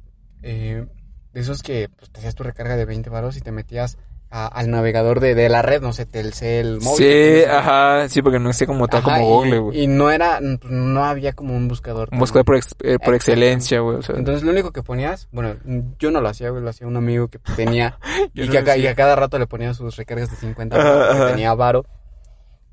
Eh, 0.44 0.86
de 1.34 1.42
esos 1.42 1.64
que 1.64 1.90
pues, 1.96 2.10
te 2.12 2.20
hacías 2.20 2.36
tu 2.36 2.44
recarga 2.44 2.76
de 2.76 2.86
20 2.86 3.10
varos 3.10 3.38
y 3.38 3.42
te 3.42 3.52
metías 3.52 3.98
a- 4.34 4.48
al 4.48 4.70
navegador 4.72 5.20
de, 5.20 5.36
de 5.36 5.50
la 5.50 5.62
red, 5.62 5.82
no 5.82 5.92
sé, 5.92 6.06
Telcel, 6.06 6.80
móvil. 6.82 6.98
Sí, 7.06 7.44
ajá, 7.50 8.08
sí, 8.08 8.22
porque 8.22 8.40
no 8.40 8.54
sé 8.54 8.66
como 8.66 8.88
tal 8.88 9.02
Ajá, 9.02 9.18
como 9.20 9.24
y- 9.26 9.30
Google, 9.50 9.60
güey. 9.60 9.84
Y 9.84 9.88
no 9.88 10.10
era, 10.10 10.40
pues, 10.40 10.72
no 10.72 11.04
había 11.04 11.34
como 11.34 11.54
un 11.56 11.68
buscador. 11.68 12.08
Un 12.14 12.20
buscador 12.20 12.46
por, 12.46 12.56
ex- 12.56 12.76
eh, 12.84 12.98
por 13.04 13.14
excelencia, 13.14 13.82
güey, 13.82 13.98
o 13.98 14.02
sea. 14.02 14.16
Entonces 14.16 14.44
lo 14.44 14.52
único 14.52 14.72
que 14.72 14.84
ponías, 14.84 15.28
bueno, 15.34 15.56
yo 16.00 16.12
no 16.12 16.22
lo 16.22 16.30
hacía, 16.30 16.50
güey, 16.50 16.64
lo 16.64 16.70
hacía 16.70 16.88
un 16.88 16.96
amigo 16.96 17.28
que 17.28 17.40
tenía 17.58 17.98
y, 18.34 18.46
no 18.48 18.52
que 18.64 18.72
a, 18.72 18.78
y 18.78 18.96
cada 18.96 19.16
rato 19.18 19.38
le 19.38 19.48
ponía 19.48 19.74
sus 19.74 19.98
recargas 19.98 20.32
de 20.32 20.38
50 20.38 20.78
Ajá, 20.80 20.84
pesos 21.10 21.16
ajá. 21.16 21.28
tenía 21.32 21.54
varo. 21.54 21.86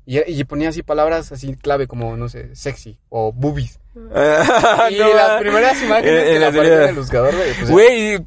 Y, 0.05 0.19
y 0.31 0.43
ponía 0.45 0.69
así 0.69 0.81
palabras 0.81 1.31
así 1.31 1.55
clave 1.55 1.87
como, 1.87 2.15
no 2.17 2.29
sé, 2.29 2.55
sexy 2.55 2.99
o 3.09 3.31
boobies. 3.33 3.79
y 4.89 4.97
No, 4.97 5.13
las 5.13 5.39
primeras 5.39 5.81
imágenes 5.83 6.23
En- 6.23 6.27
en 6.27 6.33
que 6.33 6.39
la 6.39 6.51
serie- 6.51 6.73
en 6.83 6.89
el 6.89 6.95
buscador, 6.95 7.35
güey, 7.35 7.53
pues, 7.53 7.69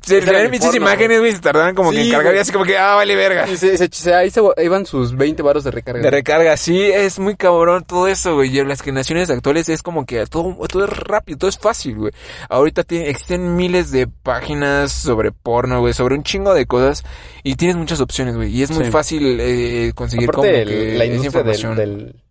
se 0.02 0.20
muchas 0.50 0.70
porno, 0.70 0.76
imágenes, 0.76 1.18
güey, 1.20 1.32
se 1.32 1.40
tardaban 1.40 1.74
como 1.74 1.90
que 1.90 2.02
en 2.02 2.10
cargar 2.12 2.34
y 2.34 2.38
así 2.38 2.52
como 2.52 2.64
que, 2.64 2.78
ah, 2.78 2.94
vale 2.94 3.16
verga. 3.16 3.48
y 3.48 3.56
se, 3.56 3.76
se- 3.76 3.88
se- 3.90 4.14
ahí 4.14 4.30
se 4.30 4.40
iban 4.58 4.86
sus 4.86 5.16
20 5.16 5.42
varos 5.42 5.64
de 5.64 5.70
recarga. 5.72 6.00
De 6.02 6.10
recarga, 6.10 6.56
sí, 6.56 6.80
es 6.82 7.18
muy 7.18 7.34
cabrón 7.36 7.84
todo 7.84 8.06
eso, 8.08 8.34
güey. 8.34 8.54
Y 8.54 8.60
en 8.60 8.68
las 8.68 8.80
generaciones 8.80 9.28
actuales 9.30 9.68
es 9.68 9.82
como 9.82 10.06
que 10.06 10.24
todo, 10.26 10.56
todo 10.68 10.84
es 10.84 10.90
rápido, 10.90 11.38
todo 11.38 11.50
es 11.50 11.58
fácil, 11.58 11.96
güey. 11.96 12.12
Ahorita 12.48 12.84
tiene- 12.84 13.08
existen 13.10 13.56
miles 13.56 13.90
de 13.90 14.06
páginas 14.06 14.92
sobre 14.92 15.32
porno, 15.32 15.80
güey, 15.80 15.94
sobre 15.94 16.14
un 16.14 16.22
chingo 16.22 16.54
de 16.54 16.66
cosas. 16.66 17.02
Y 17.42 17.56
tienes 17.56 17.76
muchas 17.76 18.00
opciones, 18.00 18.36
güey. 18.36 18.50
Y 18.56 18.62
es 18.62 18.70
muy 18.70 18.84
Sí. 18.84 18.90
fácil 18.92 19.38
eh, 19.40 19.92
conseguir 19.96 20.28
Aparte, 20.28 20.48
como 20.48 20.58
el- 20.62 20.68
que 20.68 20.94
la 20.98 21.04
industria 21.06 21.42
del, 21.42 21.54
información. 21.54 21.76
del, 21.76 21.96
del 22.06 22.21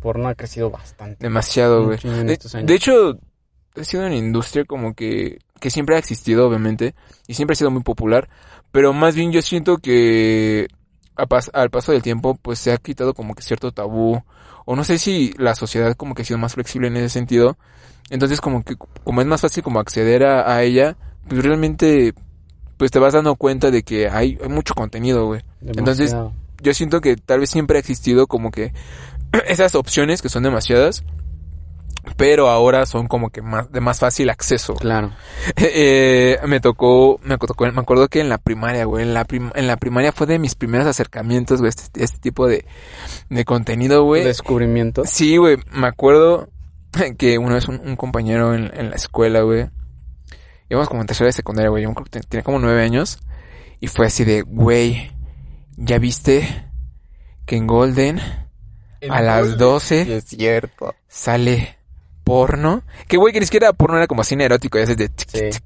porno 0.00 0.28
ha 0.28 0.34
crecido 0.34 0.70
bastante. 0.70 1.16
Demasiado, 1.20 1.84
güey. 1.84 1.98
De, 2.64 2.74
hecho, 2.74 3.18
ha 3.76 3.84
sido 3.84 4.06
una 4.06 4.16
industria 4.16 4.64
como 4.64 4.94
que, 4.94 5.38
que 5.60 5.70
siempre 5.70 5.96
ha 5.96 5.98
existido, 5.98 6.46
obviamente, 6.48 6.94
y 7.26 7.34
siempre 7.34 7.52
ha 7.52 7.56
sido 7.56 7.70
muy 7.70 7.82
popular, 7.82 8.28
pero 8.72 8.92
más 8.92 9.14
bien 9.14 9.32
yo 9.32 9.42
siento 9.42 9.78
que 9.78 10.68
a 11.16 11.26
pas- 11.26 11.50
al 11.52 11.70
paso 11.70 11.92
del 11.92 12.02
tiempo, 12.02 12.36
pues 12.40 12.58
se 12.58 12.72
ha 12.72 12.76
quitado 12.78 13.14
como 13.14 13.34
que 13.34 13.42
cierto 13.42 13.72
tabú, 13.72 14.22
o 14.64 14.76
no 14.76 14.84
sé 14.84 14.98
si 14.98 15.32
la 15.38 15.54
sociedad 15.54 15.94
como 15.96 16.14
que 16.14 16.22
ha 16.22 16.24
sido 16.24 16.38
más 16.38 16.54
flexible 16.54 16.88
en 16.88 16.96
ese 16.96 17.08
sentido, 17.08 17.58
entonces 18.10 18.40
como 18.40 18.62
que, 18.64 18.76
como 19.04 19.20
es 19.20 19.26
más 19.26 19.40
fácil 19.40 19.62
como 19.62 19.80
acceder 19.80 20.24
a, 20.24 20.54
a 20.54 20.62
ella, 20.62 20.96
pues 21.28 21.42
realmente, 21.44 22.14
pues 22.76 22.90
te 22.90 22.98
vas 22.98 23.14
dando 23.14 23.34
cuenta 23.36 23.70
de 23.70 23.82
que 23.82 24.08
hay, 24.08 24.38
hay 24.42 24.48
mucho 24.48 24.74
contenido, 24.74 25.26
güey. 25.26 25.42
Entonces. 25.60 26.14
Yo 26.60 26.74
siento 26.74 27.00
que 27.00 27.14
tal 27.14 27.38
vez 27.38 27.50
siempre 27.50 27.76
ha 27.76 27.78
existido 27.78 28.26
como 28.26 28.50
que 28.50 28.72
esas 29.46 29.74
opciones 29.74 30.22
que 30.22 30.28
son 30.28 30.42
demasiadas, 30.42 31.04
pero 32.16 32.48
ahora 32.48 32.86
son 32.86 33.06
como 33.06 33.30
que 33.30 33.42
más 33.42 33.70
de 33.70 33.80
más 33.80 33.98
fácil 34.00 34.30
acceso. 34.30 34.74
Claro. 34.74 35.12
Eh, 35.56 36.38
me 36.46 36.60
tocó, 36.60 37.20
me 37.22 37.36
tocó, 37.38 37.70
me 37.72 37.80
acuerdo 37.80 38.08
que 38.08 38.20
en 38.20 38.28
la 38.28 38.38
primaria, 38.38 38.84
güey, 38.84 39.02
en 39.04 39.14
la 39.14 39.24
prim- 39.24 39.50
en 39.54 39.66
la 39.66 39.76
primaria 39.76 40.12
fue 40.12 40.26
de 40.26 40.38
mis 40.38 40.54
primeros 40.54 40.86
acercamientos, 40.86 41.60
güey, 41.60 41.68
este, 41.70 42.02
este 42.04 42.18
tipo 42.18 42.46
de, 42.46 42.64
de 43.30 43.44
contenido, 43.44 44.04
güey. 44.04 44.24
Descubrimiento. 44.24 45.04
Sí, 45.06 45.36
güey, 45.36 45.56
me 45.72 45.86
acuerdo 45.86 46.48
que 47.18 47.38
una 47.38 47.54
vez 47.54 47.68
un, 47.68 47.80
un 47.84 47.96
compañero 47.96 48.54
en, 48.54 48.70
en 48.74 48.90
la 48.90 48.96
escuela, 48.96 49.42
güey, 49.42 49.68
íbamos 50.70 50.88
como 50.88 51.00
en 51.02 51.06
tercera 51.06 51.26
de 51.28 51.32
secundaria, 51.32 51.70
güey, 51.70 51.84
yo 51.84 51.92
creo 51.94 52.04
que 52.04 52.10
ten- 52.10 52.22
tenía 52.28 52.44
como 52.44 52.58
nueve 52.58 52.82
años, 52.82 53.18
y 53.80 53.86
fue 53.88 54.06
así 54.06 54.24
de, 54.24 54.42
güey, 54.42 55.10
¿ya 55.76 55.98
viste 55.98 56.66
que 57.46 57.56
en 57.56 57.66
Golden 57.66 58.20
a 59.08 59.22
las 59.22 59.56
12 59.58 60.16
es 60.18 60.24
cierto. 60.24 60.94
sale 61.08 61.76
porno? 62.24 62.82
Que 63.06 63.16
güey, 63.16 63.32
que 63.32 63.40
ni 63.40 63.46
siquiera 63.46 63.72
porno 63.72 63.96
era 63.96 64.06
como 64.06 64.22
cine 64.24 64.44
erótico, 64.44 64.78
ya 64.78 64.86
sabes, 64.86 64.98
de... 64.98 65.10
Sí. 65.26 65.58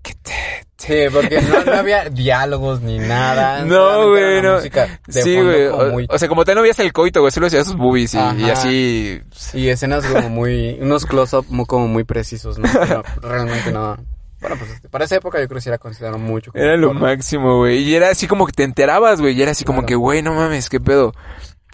Sí, 0.79 0.95
porque 1.13 1.41
no, 1.43 1.65
no 1.65 1.73
había 1.75 2.09
diálogos 2.09 2.81
ni 2.83 2.99
nada. 2.99 3.65
No, 3.65 4.11
güey, 4.11 4.43
no. 4.43 4.61
Sí, 4.61 5.41
güey. 5.41 5.67
O, 5.67 5.91
muy- 5.93 6.07
o 6.09 6.19
sea, 6.19 6.29
como 6.29 6.45
tal 6.45 6.57
no 6.57 6.63
veías 6.63 6.79
el 6.81 6.93
coito, 6.93 7.21
güey, 7.21 7.31
solo 7.33 7.47
hacías 7.47 7.67
sus 7.67 7.77
boobies 7.77 8.15
y, 8.15 8.19
así... 8.51 9.21
Y 9.55 9.69
escenas 9.69 10.05
como 10.07 10.29
muy... 10.29 10.79
Unos 10.81 11.07
close-up 11.07 11.47
muy, 11.51 11.67
como 11.67 11.87
muy 11.89 12.03
precisos, 12.05 12.59
¿no? 12.59 12.69
Pero 12.73 13.03
realmente 13.23 13.71
no... 13.73 13.97
Bueno, 14.41 14.57
pues 14.59 14.73
este, 14.73 14.89
para 14.89 15.05
esa 15.05 15.15
época 15.15 15.41
yo 15.41 15.47
creo 15.47 15.59
que 15.59 15.63
sí 15.63 15.69
era 15.69 15.79
considerado 15.79 16.19
mucho. 16.19 16.51
como 16.51 16.65
Era 16.65 16.77
lo 16.77 16.89
porno. 16.89 17.01
máximo, 17.03 17.59
güey. 17.59 17.79
Y 17.85 17.95
era 17.95 18.11
así 18.11 18.27
como 18.27 18.45
que 18.45 18.53
te 18.53 18.65
enterabas, 18.65 19.21
güey. 19.21 19.35
Y 19.39 19.43
era 19.43 19.53
así 19.53 19.65
como 19.65 19.87
que, 19.87 19.95
güey, 19.95 20.21
no 20.21 20.35
mames, 20.35 20.69
qué 20.69 20.81
pedo. 20.81 21.15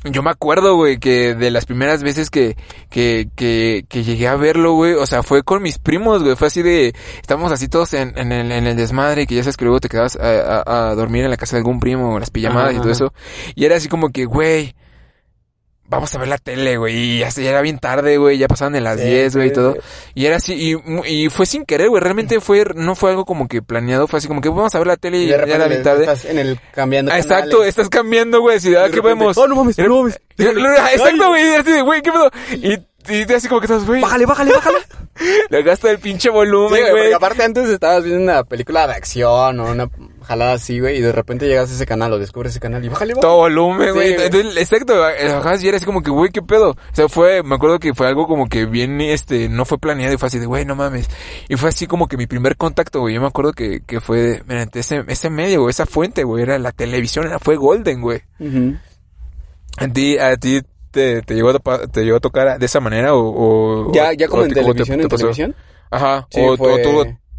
Yo 0.05 0.23
me 0.23 0.31
acuerdo, 0.31 0.77
güey, 0.77 0.99
que 0.99 1.35
de 1.35 1.51
las 1.51 1.67
primeras 1.67 2.05
veces 2.05 2.31
que, 2.31 2.57
que, 2.89 3.29
que, 3.35 3.85
que 3.89 4.05
llegué 4.05 4.29
a 4.29 4.37
verlo, 4.37 4.75
güey, 4.75 4.93
o 4.95 5.05
sea, 5.07 5.25
fue 5.25 5.43
con 5.43 5.61
mis 5.61 5.79
primos, 5.81 6.23
güey, 6.23 6.37
fue 6.37 6.47
así 6.47 6.63
de, 6.63 6.95
estábamos 7.21 7.51
así 7.51 7.67
todos 7.67 7.95
en, 7.95 8.17
en 8.17 8.31
el, 8.31 8.53
en 8.53 8.67
el 8.69 8.77
desmadre, 8.77 9.27
que 9.27 9.35
ya 9.35 9.43
sabes 9.43 9.57
que 9.57 9.65
luego 9.65 9.81
te 9.81 9.89
quedabas 9.89 10.15
a, 10.15 10.63
a- 10.63 10.91
a 10.91 10.95
dormir 10.95 11.25
en 11.25 11.31
la 11.31 11.37
casa 11.37 11.57
de 11.57 11.61
algún 11.63 11.81
primo, 11.81 12.15
o 12.15 12.19
las 12.21 12.31
pijamadas 12.31 12.73
y 12.75 12.77
todo 12.77 12.85
ajá. 12.85 12.93
eso, 12.93 13.13
y 13.57 13.65
era 13.65 13.77
así 13.77 13.89
como 13.89 14.11
que, 14.11 14.25
güey, 14.25 14.77
vamos 15.89 16.15
a 16.15 16.19
ver 16.19 16.29
la 16.29 16.39
tele, 16.39 16.77
güey, 16.77 16.95
y 16.97 17.19
ya, 17.21 17.31
se- 17.31 17.43
ya 17.43 17.51
era 17.51 17.63
bien 17.63 17.79
tarde, 17.79 18.19
güey, 18.19 18.37
ya 18.39 18.47
pasaban 18.47 18.73
de 18.75 18.81
las 18.81 18.99
Sí, 19.01 19.07
10, 19.07 19.37
güey, 19.37 19.49
y 19.49 19.53
todo, 19.53 19.77
y 20.15 20.27
era 20.27 20.37
así, 20.37 20.55
y, 20.55 20.77
y 21.25 21.29
fue 21.31 21.47
sin 21.47 21.65
querer, 21.65 21.89
güey, 21.89 22.03
realmente 22.03 22.41
fue, 22.41 22.65
no 22.75 22.95
fue 22.95 23.11
algo 23.11 23.25
como 23.25 23.49
que 23.49 23.63
planeado, 23.63 24.07
fue 24.07 24.19
así 24.19 24.29
como 24.29 24.41
que 24.41 24.49
vamos 24.51 24.75
a 24.75 24.79
ver 24.79 24.87
la 24.87 24.97
tele 24.97 25.19
y, 25.19 25.25
Y 25.25 25.29
ya 25.29 25.37
era 25.37 25.67
bien 25.67 25.83
tarde. 25.83 26.03
estás 26.03 26.25
en 26.27 26.39
el 26.39 26.61
cambiando 26.73 27.11
Ah, 27.11 27.15
canales. 27.19 27.31
exacto, 27.31 27.65
estás 27.65 27.89
cambiando, 27.89 28.41
güey, 28.41 28.61
si 28.61 28.75
ah, 28.77 28.89
¿qué 28.93 29.01
vemos? 29.01 29.37
Oh, 29.39 29.49
no 29.49 29.57
mames, 29.57 29.79
no 29.79 30.03
mames. 30.03 30.21
Exacto, 30.39 31.29
güey, 31.29 31.55
así 31.57 31.73
de, 31.73 31.83
güey, 31.83 32.03
¿qué 32.03 32.13
pedo? 32.13 32.31
Y, 32.53 32.75
y 33.13 33.33
así 33.33 33.49
como 33.49 33.61
que 33.61 33.67
estás, 33.67 33.87
güey, 33.87 34.01
Bájale, 34.03 34.27
bájale, 34.27 34.53
bájale. 34.53 34.79
le 35.51 35.63
gasta 35.63 35.91
el 35.91 35.99
pinche 35.99 36.31
volumen, 36.31 36.91
güey, 36.91 37.13
aparte 37.13 37.43
antes 37.43 37.69
estabas 37.71 38.05
viendo 38.05 38.23
una 38.23 38.45
película 38.45 38.87
de 38.87 38.93
acción 38.93 39.59
o 39.61 39.71
una 39.71 39.89
jalada 40.29 40.53
así, 40.53 40.79
güey, 40.79 40.99
y 40.99 41.01
de 41.01 41.11
repente 41.11 41.47
llegas 41.49 41.71
a 41.71 41.75
ese 41.75 41.87
canal 41.87 42.13
o 42.13 42.19
descubres 42.19 42.53
ese 42.53 42.61
canal 42.61 42.85
y 42.85 42.89
bájale, 42.89 43.15
bájale. 43.15 43.21
todo 43.27 43.37
volumen, 43.39 43.93
güey. 43.95 44.17
Sí, 44.17 44.59
exacto, 44.59 44.99
bajabas 45.01 45.63
y 45.65 45.69
era 45.69 45.77
así 45.79 45.87
como 45.87 46.03
que, 46.03 46.11
güey, 46.11 46.31
qué 46.31 46.43
pedo. 46.43 46.71
O 46.71 46.77
sea, 46.95 47.09
fue, 47.09 47.43
me 47.43 47.55
acuerdo 47.57 47.79
que 47.81 47.95
fue 47.95 48.07
algo 48.07 48.27
como 48.29 48.49
que 48.49 48.67
bien, 48.67 49.01
este, 49.01 49.49
no 49.49 49.65
fue 49.65 49.79
planeado 49.79 50.15
y 50.15 50.19
fue 50.19 50.27
así 50.29 50.39
de, 50.39 50.47
güey, 50.47 50.65
no 50.65 50.77
mames. 50.77 51.09
Y 51.49 51.57
fue 51.57 51.71
así 51.71 51.87
como 51.87 52.07
que 52.07 52.17
mi 52.17 52.27
primer 52.27 52.57
contacto, 52.57 53.01
güey. 53.01 53.15
Yo 53.15 53.21
me 53.21 53.27
acuerdo 53.27 53.53
que, 53.53 53.81
que 53.87 54.01
fue 54.01 54.43
mediante 54.47 54.81
ese, 54.81 55.03
ese 55.09 55.31
medio, 55.31 55.63
güey, 55.63 55.71
esa 55.71 55.87
fuente, 55.87 56.23
güey, 56.25 56.43
era 56.43 56.59
la 56.59 56.73
televisión, 56.73 57.27
era, 57.27 57.39
fue 57.39 57.57
Golden, 57.57 58.01
güey. 58.03 58.21
¿A 59.79 59.89
ti, 59.89 60.19
a 60.19 60.37
ti 60.37 60.61
te, 60.91 61.23
te 61.23 61.35
llegó 61.35 61.51
a, 61.51 61.87
te 61.87 62.03
llegó 62.05 62.17
a 62.17 62.21
tocar 62.21 62.59
de 62.59 62.67
esa 62.67 62.81
manera 62.81 63.15
o...? 63.15 63.89
o- 63.89 63.93
Ya, 63.93 64.13
ya 64.13 64.27
como 64.29 64.43
o 64.43 64.45
en 64.47 64.53
televisión, 64.55 64.99
te 64.99 65.03
en 65.05 65.09
televisión. 65.09 65.55
Ajá, 65.91 66.27
Sí, 66.31 66.41
o, 66.43 66.57
fue- 66.57 66.73
o 66.75 66.83
tú 66.83 66.93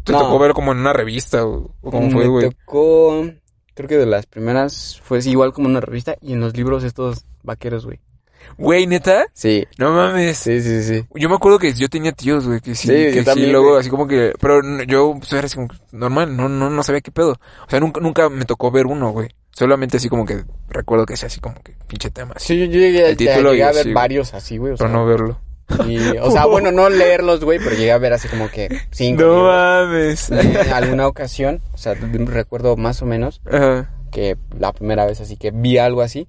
te 0.04 0.12
No. 0.12 0.20
tocó 0.20 0.38
ver 0.38 0.52
como 0.52 0.72
en 0.72 0.78
una 0.78 0.92
revista 0.92 1.44
o, 1.46 1.74
cómo 1.82 2.10
fue, 2.10 2.22
Me 2.24 2.28
güey. 2.28 2.50
tocó, 2.50 3.26
creo 3.74 3.88
que 3.88 3.96
de 3.98 4.06
las 4.06 4.26
primeras 4.26 5.00
fue 5.02 5.18
igual 5.20 5.52
como 5.52 5.68
una 5.68 5.80
revista 5.80 6.16
y 6.20 6.32
en 6.32 6.40
los 6.40 6.56
libros 6.56 6.84
estos 6.84 7.24
vaqueros, 7.42 7.84
güey. 7.86 8.00
Güey, 8.56 8.86
¿neta? 8.86 9.26
Sí. 9.34 9.66
No 9.78 9.92
mames. 9.92 10.38
Sí, 10.38 10.62
sí, 10.62 10.82
sí. 10.82 11.04
Yo 11.14 11.28
me 11.28 11.34
acuerdo 11.36 11.58
que 11.58 11.72
yo 11.74 11.88
tenía 11.88 12.12
tíos, 12.12 12.46
güey, 12.46 12.60
que 12.60 12.74
sí, 12.74 12.88
Sí, 12.88 12.94
que 12.94 13.12
yo 13.16 13.20
sí, 13.20 13.24
también, 13.26 13.52
luego 13.52 13.68
güey. 13.68 13.80
así 13.80 13.90
como 13.90 14.08
que, 14.08 14.32
pero 14.40 14.60
yo 14.86 15.14
pues, 15.18 15.30
era 15.34 15.44
así 15.44 15.56
como 15.56 15.68
normal, 15.92 16.34
no, 16.36 16.48
no, 16.48 16.70
no 16.70 16.82
sabía 16.82 17.02
qué 17.02 17.10
pedo. 17.10 17.32
O 17.32 17.70
sea, 17.70 17.80
nunca, 17.80 18.00
nunca 18.00 18.28
me 18.30 18.46
tocó 18.46 18.70
ver 18.70 18.86
uno, 18.86 19.10
güey. 19.10 19.28
Solamente 19.52 19.98
así 19.98 20.08
como 20.08 20.24
que 20.24 20.42
recuerdo 20.68 21.04
que 21.04 21.16
sea 21.18 21.26
así 21.26 21.38
como 21.40 21.56
que 21.62 21.74
pinche 21.86 22.10
tema, 22.10 22.32
así, 22.36 22.54
Sí, 22.54 22.58
yo, 22.60 22.64
llegué, 22.66 23.10
El 23.10 23.16
título 23.16 23.50
llegué 23.50 23.64
a 23.64 23.72
ver 23.72 23.80
así, 23.80 23.92
varios 23.92 24.32
así, 24.32 24.56
güey. 24.56 24.72
O 24.72 24.76
sea, 24.78 24.86
pero 24.86 24.98
no 24.98 25.06
verlo. 25.06 25.38
Y- 25.88 26.18
o 26.18 26.30
sea, 26.30 26.46
bueno, 26.46 26.70
no 26.72 26.88
leerlos, 26.90 27.44
güey, 27.44 27.58
pero 27.58 27.70
llegué 27.76 27.92
a 27.92 27.98
ver 27.98 28.12
así 28.12 28.28
como 28.28 28.48
que 28.50 28.68
cinco. 28.90 29.22
No 29.22 29.44
mames. 29.44 30.30
En 30.30 30.56
alguna 30.72 31.06
ocasión, 31.06 31.60
o 31.72 31.78
sea, 31.78 31.94
recuerdo 31.94 32.76
más 32.76 33.02
o 33.02 33.06
menos 33.06 33.40
Ajá. 33.50 33.90
que 34.10 34.36
la 34.58 34.72
primera 34.72 35.06
vez 35.06 35.20
así 35.20 35.36
que 35.36 35.50
vi 35.50 35.78
algo 35.78 36.02
así 36.02 36.26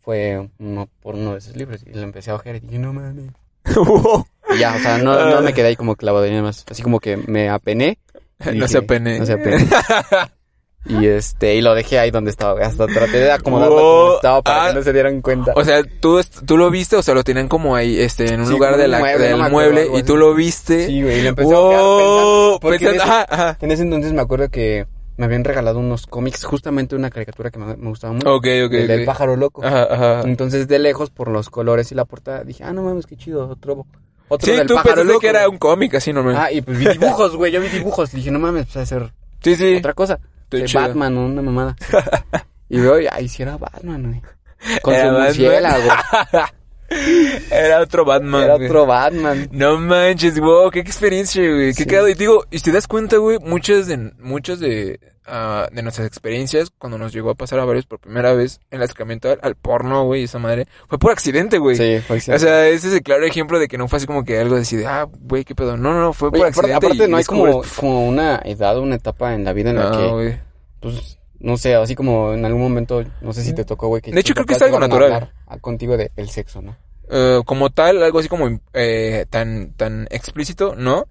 fue 0.00 0.48
uno 0.58 0.88
por 1.00 1.14
uno 1.14 1.32
de 1.32 1.38
esos 1.38 1.56
libros 1.56 1.82
y 1.86 1.90
lo 1.94 2.02
empecé 2.02 2.30
a 2.30 2.34
ojear 2.34 2.56
y 2.56 2.60
dije, 2.60 2.78
no 2.78 2.92
mames. 2.92 3.30
Y 4.54 4.58
ya, 4.58 4.74
o 4.76 4.78
sea, 4.78 4.98
no, 4.98 5.30
no 5.30 5.40
me 5.40 5.54
quedé 5.54 5.68
ahí 5.68 5.76
como 5.76 5.96
clavado 5.96 6.26
y 6.26 6.30
nada 6.30 6.42
más. 6.42 6.66
Así 6.70 6.82
como 6.82 7.00
que 7.00 7.16
me 7.16 7.48
apené. 7.48 7.98
y 8.40 8.44
no 8.46 8.52
dije, 8.52 8.68
se 8.68 8.78
apene. 8.78 9.18
No 9.18 9.24
se 9.26 9.32
apene. 9.32 9.66
Y 10.86 11.06
este, 11.06 11.54
y 11.54 11.62
lo 11.62 11.74
dejé 11.74 11.98
ahí 11.98 12.10
donde 12.10 12.30
estaba. 12.30 12.60
Hasta 12.60 12.86
traté 12.86 13.18
de 13.18 13.32
acomodarlo 13.32 13.74
Wow. 13.74 14.00
como 14.04 14.14
estaba 14.16 14.42
para 14.42 14.64
Ah. 14.64 14.68
que 14.68 14.74
no 14.74 14.82
se 14.82 14.92
dieran 14.92 15.22
cuenta. 15.22 15.52
O 15.56 15.64
sea, 15.64 15.82
tú, 16.00 16.20
tú 16.46 16.56
lo 16.58 16.70
viste, 16.70 16.96
o 16.96 17.02
sea, 17.02 17.14
lo 17.14 17.24
tenían 17.24 17.48
como 17.48 17.74
ahí, 17.74 17.98
este, 17.98 18.32
en 18.34 18.40
un 18.40 18.46
Sí, 18.46 18.52
lugar 18.52 18.76
de 18.76 18.86
la, 18.88 18.98
mueble, 18.98 19.22
del 19.24 19.32
no 19.32 19.38
me 19.38 19.44
acuerdo, 19.46 19.72
mueble, 19.72 19.98
y 19.98 20.02
tú 20.02 20.16
lo 20.16 20.34
viste. 20.34 20.86
Sí, 20.86 21.02
güey, 21.02 21.20
y 21.20 21.22
lo 21.22 21.28
empecé 21.30 21.54
a 21.54 21.58
ojear 21.58 22.60
pensando. 22.60 22.68
En 22.68 22.94
ese, 22.94 23.02
ajá, 23.02 23.26
ajá. 23.28 23.58
en 23.60 23.70
ese 23.70 23.82
entonces 23.82 24.12
me 24.12 24.20
acuerdo 24.20 24.48
que 24.50 24.86
me 25.16 25.24
habían 25.26 25.44
regalado 25.44 25.78
unos 25.78 26.06
cómics, 26.06 26.44
justamente 26.44 26.94
una 26.96 27.08
caricatura 27.08 27.50
que 27.50 27.58
me, 27.58 27.76
me 27.76 27.88
gustaba 27.88 28.12
mucho. 28.12 28.28
Ok, 28.34 28.46
ok, 28.66 28.72
el 28.74 28.86
del 28.88 29.00
ok. 29.00 29.06
pájaro 29.06 29.36
loco. 29.36 29.64
Ajá, 29.64 29.84
ajá. 29.84 30.20
Entonces, 30.24 30.68
de 30.68 30.78
lejos, 30.78 31.10
por 31.10 31.28
los 31.28 31.48
colores 31.50 31.92
y 31.92 31.94
la 31.94 32.04
portada, 32.04 32.44
dije, 32.44 32.62
ah, 32.64 32.72
no 32.72 32.82
mames, 32.82 33.06
qué 33.06 33.16
chido, 33.16 33.48
otro. 33.48 33.86
Otro 34.28 34.50
Sí, 34.52 34.56
del 34.58 34.66
tú 34.66 34.74
pájaro 34.74 34.96
pensaste 34.96 35.12
loco. 35.12 35.20
que 35.20 35.28
era 35.28 35.48
un 35.48 35.58
cómic 35.58 35.94
así 35.94 36.12
normal. 36.12 36.36
Ah, 36.38 36.50
y 36.52 36.60
pues 36.62 36.78
vi 36.78 36.88
dibujos, 36.88 37.36
güey, 37.36 37.52
yo 37.52 37.60
vi 37.60 37.68
dibujos. 37.68 38.10
Dije, 38.12 38.30
no 38.30 38.38
mames, 38.38 38.66
pues 38.66 38.76
a 38.78 38.86
ser 38.86 39.12
sí, 39.40 39.54
sí. 39.54 39.76
otra 39.76 39.92
cosa. 39.94 40.18
De 40.60 40.64
chido. 40.64 40.82
Batman 40.82 41.16
una 41.16 41.42
mamada. 41.42 41.76
y 42.68 42.80
veo, 42.80 42.96
ay, 43.10 43.28
si 43.28 43.42
era 43.42 43.56
Batman, 43.56 44.02
güey. 44.02 44.22
Con 44.82 44.94
Era 44.94 45.08
su 45.08 45.20
murciélago. 45.20 45.90
Era 47.50 47.80
otro 47.80 48.04
Batman. 48.04 48.42
Era 48.44 48.54
güey. 48.56 48.66
otro 48.68 48.86
Batman. 48.86 49.48
No 49.52 49.78
manches, 49.78 50.38
wow, 50.38 50.70
qué 50.70 50.80
experiencia, 50.80 51.42
güey. 51.42 51.68
Qué 51.74 51.84
Sí. 51.84 51.86
cagado. 51.86 52.08
Y 52.08 52.14
te 52.14 52.20
digo, 52.24 52.44
y 52.50 52.60
te 52.60 52.72
das 52.72 52.86
cuenta, 52.86 53.16
güey, 53.18 53.38
muchas 53.40 53.86
de, 53.86 54.12
muchas 54.18 54.60
de, 54.60 55.00
ah, 55.26 55.68
de 55.72 55.82
nuestras 55.82 56.06
experiencias, 56.06 56.70
cuando 56.76 56.98
nos 56.98 57.12
llegó 57.12 57.30
a 57.30 57.34
pasar 57.34 57.58
a 57.60 57.64
varios 57.64 57.86
por 57.86 57.98
primera 58.00 58.32
vez, 58.34 58.60
el 58.70 58.82
acercamiento 58.82 59.30
al, 59.30 59.38
al 59.42 59.54
porno, 59.54 60.04
güey, 60.04 60.24
esa 60.24 60.38
madre, 60.38 60.66
fue 60.88 60.98
por 60.98 61.12
accidente, 61.12 61.58
güey. 61.58 61.76
Sí, 61.76 62.00
fue 62.06 62.18
O 62.18 62.20
sea, 62.38 62.68
ese 62.68 62.88
es 62.88 62.94
el 62.94 63.02
claro 63.02 63.24
ejemplo 63.24 63.58
de 63.58 63.68
que 63.68 63.78
no 63.78 63.88
fue 63.88 63.98
así 63.98 64.06
como 64.06 64.24
que 64.24 64.38
algo 64.38 64.56
así 64.56 64.76
de, 64.76 64.86
ah, 64.86 65.06
güey, 65.20 65.44
qué 65.44 65.54
pedo. 65.54 65.76
No, 65.76 65.92
no, 65.94 66.00
no, 66.00 66.12
fue 66.12 66.28
Oye, 66.28 66.38
por 66.38 66.46
accidente. 66.48 66.74
aparte 66.74 67.04
y 67.04 67.08
no 67.08 67.16
hay 67.16 67.24
como, 67.24 67.62
como 67.78 68.06
una 68.08 68.40
edad, 68.44 68.78
una 68.78 68.96
etapa 68.96 69.34
en 69.34 69.44
la 69.44 69.52
vida 69.52 69.70
en 69.70 69.76
la 69.76 69.90
que, 69.90 70.06
güey. 70.08 70.40
pues, 70.80 71.18
no 71.40 71.56
sé, 71.58 71.74
así 71.74 71.94
como 71.94 72.32
en 72.32 72.44
algún 72.46 72.62
momento, 72.62 73.04
no 73.20 73.32
sé 73.34 73.42
si 73.42 73.52
te 73.54 73.64
tocó, 73.64 73.88
güey, 73.88 74.00
que 74.00 74.10
De 74.12 74.20
hecho, 74.20 74.32
creo 74.32 74.46
que 74.46 74.54
es 74.54 74.62
algo 74.62 74.80
natural. 74.80 75.30
a- 75.46 75.58
contigo 75.58 75.96
de 75.96 76.10
el 76.16 76.28
sexo, 76.30 76.62
¿no? 76.62 76.74
Eh, 77.10 77.40
como 77.44 77.70
tal, 77.70 78.02
algo 78.02 78.18
así 78.18 78.28
como 78.28 78.48
eh, 78.72 79.26
tan, 79.30 79.72
tan 79.74 80.06
explícito, 80.10 80.74
¿no? 80.76 81.06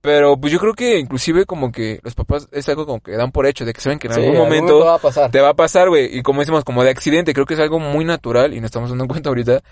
Pero 0.00 0.36
pues 0.36 0.52
yo 0.52 0.58
creo 0.58 0.74
que 0.74 0.98
inclusive 0.98 1.46
como 1.46 1.70
que 1.70 2.00
los 2.02 2.14
papás 2.14 2.48
es 2.50 2.68
algo 2.68 2.86
como 2.86 3.00
que 3.00 3.12
dan 3.12 3.30
por 3.30 3.46
hecho, 3.46 3.64
de 3.64 3.72
que 3.72 3.80
saben 3.80 3.98
que 4.00 4.08
en 4.08 4.14
Sí, 4.14 4.20
algún 4.20 4.36
momento 4.36 4.80
va 4.84 4.94
a 4.96 4.98
pasar. 4.98 5.30
te 5.30 5.40
va 5.40 5.50
a 5.50 5.54
pasar, 5.54 5.88
güey. 5.88 6.16
Y 6.18 6.22
como 6.22 6.40
decimos, 6.40 6.64
como 6.64 6.82
de 6.82 6.90
accidente, 6.90 7.32
creo 7.34 7.46
que 7.46 7.54
es 7.54 7.60
algo 7.60 7.78
muy 7.78 8.04
natural 8.04 8.52
y 8.52 8.60
nos 8.60 8.66
estamos 8.70 8.90
dando 8.90 9.06
cuenta 9.08 9.28
ahorita 9.30 9.62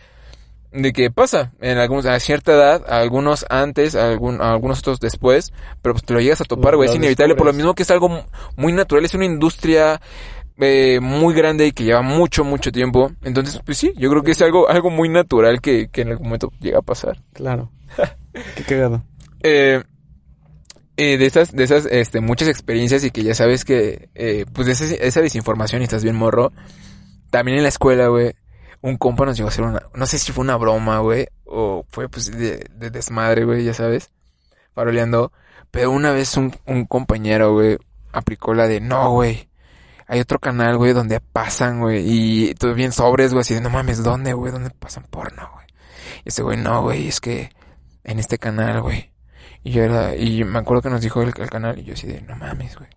de 0.72 0.92
que 0.92 1.10
pasa 1.10 1.50
en 1.60 1.78
algunos, 1.78 2.06
a 2.06 2.18
cierta 2.20 2.52
edad, 2.52 2.84
a 2.88 2.98
algunos 3.00 3.44
antes, 3.50 3.96
a, 3.96 4.08
algún, 4.08 4.40
a 4.40 4.50
algunos 4.52 4.78
otros 4.78 5.00
después, 5.00 5.52
pero 5.82 5.94
pues 5.94 6.04
te 6.04 6.14
lo 6.14 6.20
llegas 6.20 6.40
a 6.40 6.44
topar, 6.44 6.76
güey. 6.76 6.88
Es 6.88 6.94
inevitable 6.94 7.34
por 7.34 7.46
lo 7.46 7.50
descubres. 7.50 7.56
mismo 7.56 7.74
que 7.74 7.82
es 7.82 7.90
algo 7.90 8.08
mu- 8.08 8.22
muy 8.54 8.72
natural, 8.72 9.04
es 9.04 9.14
una 9.14 9.24
industria 9.24 10.00
eh, 10.60 11.00
muy 11.00 11.34
grande 11.34 11.66
y 11.66 11.72
que 11.72 11.84
lleva 11.84 12.02
mucho, 12.02 12.44
mucho 12.44 12.70
tiempo. 12.72 13.10
Entonces, 13.22 13.60
pues 13.64 13.78
sí, 13.78 13.92
yo 13.96 14.10
creo 14.10 14.22
que 14.22 14.32
es 14.32 14.42
algo, 14.42 14.68
algo 14.68 14.90
muy 14.90 15.08
natural 15.08 15.60
que, 15.60 15.88
que 15.88 16.02
en 16.02 16.10
algún 16.10 16.26
momento 16.26 16.52
llega 16.60 16.78
a 16.78 16.82
pasar. 16.82 17.22
Claro. 17.32 17.70
Qué 18.56 18.62
cagado. 18.64 19.02
Eh, 19.42 19.82
eh, 20.96 21.16
de 21.16 21.26
esas, 21.26 21.52
de 21.52 21.64
esas, 21.64 21.86
este, 21.86 22.20
muchas 22.20 22.48
experiencias 22.48 23.04
y 23.04 23.10
que 23.10 23.22
ya 23.22 23.34
sabes 23.34 23.64
que, 23.64 24.10
eh, 24.14 24.44
pues 24.52 24.66
de 24.66 24.72
esa, 24.74 24.84
esa 24.84 25.22
desinformación 25.22 25.80
y 25.80 25.84
estás 25.84 26.04
bien 26.04 26.16
morro. 26.16 26.52
También 27.30 27.56
en 27.58 27.62
la 27.62 27.68
escuela, 27.68 28.08
güey, 28.08 28.34
un 28.82 28.96
compa 28.96 29.24
nos 29.24 29.36
llegó 29.36 29.48
a 29.48 29.50
hacer 29.50 29.64
una, 29.64 29.82
no 29.94 30.06
sé 30.06 30.18
si 30.18 30.32
fue 30.32 30.42
una 30.42 30.56
broma, 30.56 30.98
güey, 30.98 31.28
o 31.44 31.84
fue 31.88 32.08
pues 32.08 32.36
de, 32.36 32.66
de 32.74 32.90
desmadre, 32.90 33.44
güey, 33.44 33.64
ya 33.64 33.74
sabes, 33.74 34.10
faroleando. 34.74 35.32
Pero 35.70 35.90
una 35.90 36.12
vez 36.12 36.36
un, 36.36 36.54
un 36.66 36.84
compañero, 36.86 37.52
güey, 37.54 37.78
aplicó 38.12 38.54
la 38.54 38.66
de, 38.66 38.80
no, 38.80 39.12
güey, 39.12 39.48
hay 40.10 40.18
otro 40.18 40.40
canal, 40.40 40.76
güey, 40.76 40.92
donde 40.92 41.20
pasan, 41.20 41.78
güey, 41.78 42.02
y 42.04 42.54
todo 42.54 42.74
bien 42.74 42.90
sobres, 42.90 43.32
güey, 43.32 43.42
así 43.42 43.54
de, 43.54 43.60
no 43.60 43.70
mames, 43.70 44.02
¿dónde, 44.02 44.32
güey? 44.32 44.50
¿Dónde 44.50 44.70
pasan 44.70 45.04
porno, 45.08 45.48
güey? 45.54 45.66
Y 46.24 46.30
ese 46.30 46.42
güey, 46.42 46.56
no, 46.56 46.82
güey, 46.82 47.06
es 47.06 47.20
que 47.20 47.50
en 48.02 48.18
este 48.18 48.36
canal, 48.36 48.82
güey. 48.82 49.12
Y 49.62 49.70
yo 49.70 49.84
era, 49.84 50.16
y 50.16 50.42
me 50.42 50.58
acuerdo 50.58 50.82
que 50.82 50.90
nos 50.90 51.00
dijo 51.00 51.22
el, 51.22 51.32
el 51.38 51.48
canal 51.48 51.78
y 51.78 51.84
yo 51.84 51.94
así 51.94 52.08
de, 52.08 52.22
no 52.22 52.34
mames, 52.34 52.76
güey. 52.76 52.90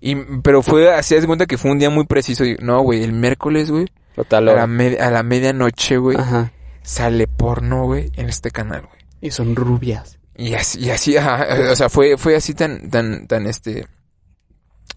Y, 0.00 0.14
pero 0.42 0.62
fue, 0.62 0.90
así 0.90 1.16
de 1.16 1.26
cuenta 1.26 1.44
que 1.44 1.58
fue 1.58 1.70
un 1.70 1.78
día 1.78 1.90
muy 1.90 2.06
preciso. 2.06 2.46
y, 2.46 2.56
no, 2.62 2.80
güey, 2.80 3.04
el 3.04 3.12
miércoles, 3.12 3.70
güey, 3.70 3.84
Total. 4.14 4.48
a 4.48 4.54
la, 4.54 4.62
a 4.62 5.10
la 5.10 5.22
medianoche, 5.22 5.98
güey, 5.98 6.16
Ajá. 6.16 6.50
sale 6.80 7.26
porno, 7.26 7.84
güey, 7.84 8.10
en 8.16 8.30
este 8.30 8.50
canal, 8.50 8.86
güey. 8.86 9.00
Y 9.20 9.32
son 9.32 9.54
rubias. 9.54 10.18
Y 10.34 10.54
así, 10.54 10.80
y 10.80 10.88
así, 10.88 11.14
ajá, 11.18 11.46
o 11.70 11.76
sea, 11.76 11.90
fue, 11.90 12.16
fue 12.16 12.36
así 12.36 12.54
tan, 12.54 12.88
tan, 12.88 13.26
tan, 13.26 13.46
este, 13.46 13.86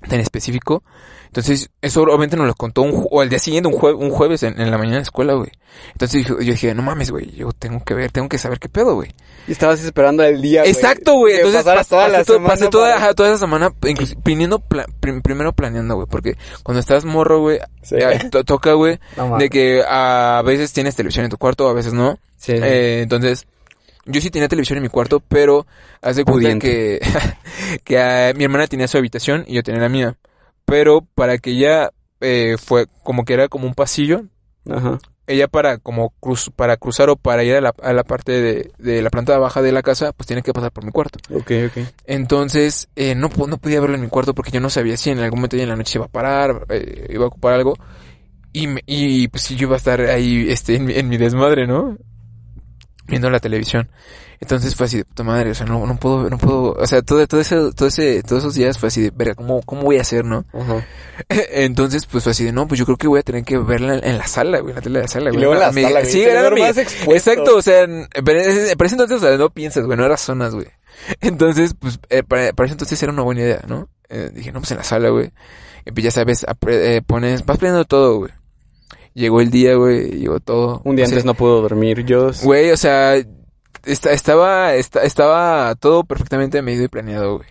tan 0.08 0.20
específico. 0.20 0.84
Entonces, 1.28 1.70
eso 1.82 2.02
obviamente 2.02 2.36
nos 2.36 2.46
lo 2.46 2.56
contó 2.56 2.82
un, 2.82 3.08
o 3.10 3.24
el 3.24 3.30
día 3.30 3.40
siguiente, 3.40 3.70
un, 3.70 3.76
jue- 3.80 3.96
un 3.96 4.10
jueves 4.10 4.44
en, 4.44 4.60
en 4.60 4.70
la 4.70 4.78
mañana 4.78 4.96
de 4.96 5.00
la 5.00 5.04
escuela, 5.04 5.34
güey. 5.34 5.50
Entonces 5.94 6.26
yo, 6.28 6.42
yo 6.42 6.52
dije, 6.52 6.76
no 6.76 6.82
mames, 6.84 7.10
güey, 7.10 7.32
yo 7.32 7.54
tengo 7.54 7.82
que 7.86 7.94
ver, 7.94 8.12
tengo 8.12 8.28
que 8.28 8.38
saber 8.38 8.60
qué 8.60 8.68
pedo, 8.68 8.96
güey. 8.96 9.12
Y 9.48 9.54
estabas 9.54 9.82
esperando 9.82 10.24
el 10.24 10.42
día, 10.42 10.66
Exacto, 10.66 11.14
güey. 11.16 11.36
Entonces 11.38 11.66
pas- 11.66 11.88
toda 11.88 12.10
pasé, 12.10 12.40
pasé 12.40 12.68
toda, 12.68 12.96
para- 13.00 13.14
toda 13.14 13.30
esa 13.30 13.38
semana, 13.38 13.72
incluso, 13.88 14.16
viniendo 14.26 14.60
pla- 14.60 14.86
prim- 15.00 15.22
primero 15.22 15.54
planeando, 15.54 15.96
güey, 15.96 16.08
porque 16.12 16.36
cuando 16.64 16.82
estás 16.82 17.06
morro, 17.06 17.40
güey, 17.40 17.60
Sí. 17.82 17.96
eh, 17.96 18.28
to- 18.30 18.44
toca, 18.44 18.74
güey, 18.74 19.00
No 19.16 19.38
de 19.38 19.50
que 19.50 19.84
a 19.88 20.42
veces 20.46 20.74
tienes 20.74 20.96
televisión 20.98 21.24
en 21.24 21.32
tu 21.32 21.38
cuarto, 21.38 21.70
a 21.70 21.74
veces 21.74 21.94
no. 21.94 22.20
Sí. 22.36 22.52
Eh, 22.56 23.02
entonces, 23.04 23.48
yo 24.06 24.22
sí 24.22 24.30
tenía 24.30 24.48
televisión 24.48 24.78
en 24.78 24.84
mi 24.84 24.90
cuarto, 24.90 25.20
pero 25.20 25.66
hace 26.02 26.24
cuenta 26.24 26.40
Pudiente. 26.42 27.00
que, 27.00 27.02
que 27.84 28.00
ah, 28.00 28.34
mi 28.36 28.44
hermana 28.44 28.68
tenía 28.68 28.88
su 28.88 28.98
habitación 28.98 29.44
y 29.48 29.54
yo 29.56 29.64
tenía 29.64 29.82
la 29.82 29.90
mía. 29.90 30.18
Pero 30.66 31.02
para 31.16 31.38
que 31.38 31.52
ella 31.52 31.92
eh, 32.22 32.56
fue 32.64 32.88
como 33.04 33.26
que 33.26 33.34
era 33.34 33.48
como 33.48 33.68
un 33.68 33.74
pasillo, 33.74 34.24
Ajá. 34.70 35.00
ella 35.28 35.48
para 35.48 35.78
como 35.78 36.12
cruz, 36.20 36.52
para 36.56 36.78
cruzar 36.78 37.10
o 37.10 37.16
para 37.16 37.44
ir 37.44 37.56
a 37.56 37.62
la, 37.62 37.74
a 37.82 37.94
la 37.94 38.04
parte 38.04 38.32
de, 38.42 38.72
de 38.78 39.02
la 39.02 39.10
planta 39.10 39.38
baja 39.38 39.62
de 39.62 39.72
la 39.72 39.82
casa, 39.82 40.12
pues 40.14 40.28
tiene 40.28 40.42
que 40.44 40.54
pasar 40.54 40.72
por 40.72 40.86
mi 40.86 40.92
cuarto. 40.92 41.20
Ok, 41.34 41.52
ok. 41.68 41.88
Entonces, 42.06 42.90
eh, 42.96 43.16
no, 43.16 43.30
po- 43.30 43.48
no 43.48 43.58
podía 43.58 43.80
verlo 43.82 43.96
en 43.96 44.02
mi 44.02 44.08
cuarto 44.08 44.34
porque 44.34 44.52
yo 44.52 44.60
no 44.60 44.70
sabía 44.70 44.98
si 44.98 45.10
en 45.10 45.20
algún 45.20 45.40
momento 45.40 45.58
ya 45.58 45.64
en 45.64 45.70
la 45.70 45.76
noche 45.76 45.94
se 45.94 45.98
iba 45.98 46.06
a 46.06 46.10
parar, 46.10 46.66
eh, 46.70 47.08
iba 47.10 47.24
a 47.26 47.28
ocupar 47.28 47.54
algo. 47.54 47.76
Y, 48.54 48.68
me- 48.68 48.84
y 48.86 49.28
pues 49.30 49.44
sí, 49.44 49.56
yo 49.56 49.68
iba 49.68 49.76
a 49.76 49.78
estar 49.78 50.02
ahí, 50.02 50.46
este, 50.50 50.76
en 50.76 50.86
mi, 50.86 50.94
en 50.94 51.08
mi 51.10 51.18
desmadre, 51.18 51.68
¿no? 51.68 51.98
Viendo 53.12 53.30
la 53.30 53.40
televisión. 53.40 53.90
Entonces 54.40 54.76
fue 54.76 54.88
así 54.88 54.98
de 54.98 55.06
puta 55.06 55.22
madre, 55.24 55.52
o 55.52 55.54
sea, 55.54 55.68
no, 55.68 55.86
no 55.86 55.98
puedo, 55.98 56.28
no 56.28 56.40
puedo, 56.40 56.72
o 56.74 56.88
sea, 56.88 57.04
todo, 57.04 57.28
todo 57.28 57.40
ese, 57.42 57.56
todo 57.76 57.88
ese, 57.88 58.24
todos 58.24 58.42
esos 58.42 58.56
días 58.56 58.80
fue 58.80 58.88
así 58.88 59.04
de, 59.04 59.12
verga, 59.16 59.36
¿cómo, 59.36 59.62
cómo 59.62 59.84
voy 59.84 60.00
a 60.00 60.02
hacer, 60.02 60.26
no? 60.26 60.46
Entonces, 61.30 62.08
pues 62.08 62.24
fue 62.24 62.32
así 62.32 62.46
de, 62.46 62.52
no, 62.52 62.68
pues 62.68 62.80
yo 62.80 62.86
creo 62.86 62.98
que 62.98 63.08
voy 63.08 63.20
a 63.20 63.24
tener 63.24 63.44
que 63.44 63.58
verla 63.60 63.96
en, 64.00 64.04
en 64.06 64.18
la 64.18 64.26
sala, 64.28 64.60
güey, 64.60 64.72
en 64.72 64.76
la 64.78 64.82
tele 64.82 64.98
de 65.00 65.04
la 65.04 65.08
sala, 65.08 65.30
Y 65.30 65.34
güey. 65.34 65.44
luego 65.46 65.56
la 65.60 65.72
Me- 65.72 65.84
sala, 65.84 66.06
Sí, 66.06 66.22
era 66.24 66.50
mi- 66.50 66.62
más 66.62 66.78
expuesto. 66.78 67.32
Exacto, 67.32 67.58
o 67.58 67.62
sea, 67.62 67.86
pero, 68.26 68.40
ese- 68.40 68.72
entonces, 68.72 69.12
o 69.18 69.20
sea, 69.20 69.38
no 69.38 69.50
piensas, 69.52 69.86
güey, 69.86 69.98
no 69.98 70.06
eras 70.06 70.22
zonas, 70.22 70.56
güey. 70.56 70.68
Entonces, 71.22 71.76
pues, 71.80 72.00
eh, 72.10 72.24
para, 72.24 72.52
para 72.54 72.66
eso 72.66 72.74
entonces 72.74 73.02
era 73.02 73.12
una 73.12 73.22
buena 73.24 73.42
idea, 73.42 73.62
¿no? 73.68 73.90
Eh, 74.10 74.30
dije, 74.34 74.52
no, 74.52 74.60
pues 74.60 74.72
en 74.72 74.78
la 74.78 74.84
sala, 74.84 75.10
güey. 75.10 75.32
Y 75.86 75.92
pues 75.92 76.04
ya 76.04 76.12
sabes, 76.12 76.46
apre- 76.46 76.74
eh, 76.98 77.02
pones, 77.06 77.46
vas 77.46 77.58
planeando 77.58 77.86
todo, 77.86 78.18
güey. 78.18 78.32
Llegó 79.14 79.42
el 79.42 79.50
día, 79.52 79.76
güey, 79.76 80.10
llegó 80.20 80.40
todo. 80.40 80.82
Un 80.86 80.96
día 80.96 81.06
O 81.06 81.08
sea, 81.08 81.16
antes 81.16 81.26
no 81.26 81.34
pudo 81.34 81.62
dormir 81.62 82.06
yo. 82.06 82.32
Güey, 82.44 82.72
o 82.72 82.78
sea, 82.78 83.16
esta- 83.86 84.12
estaba, 84.14 84.76
esta- 84.76 85.04
estaba 85.04 85.76
todo 85.76 86.04
perfectamente 86.04 86.62
medido 86.62 86.86
y 86.86 86.88
planeado, 86.88 87.38
güey. 87.38 87.50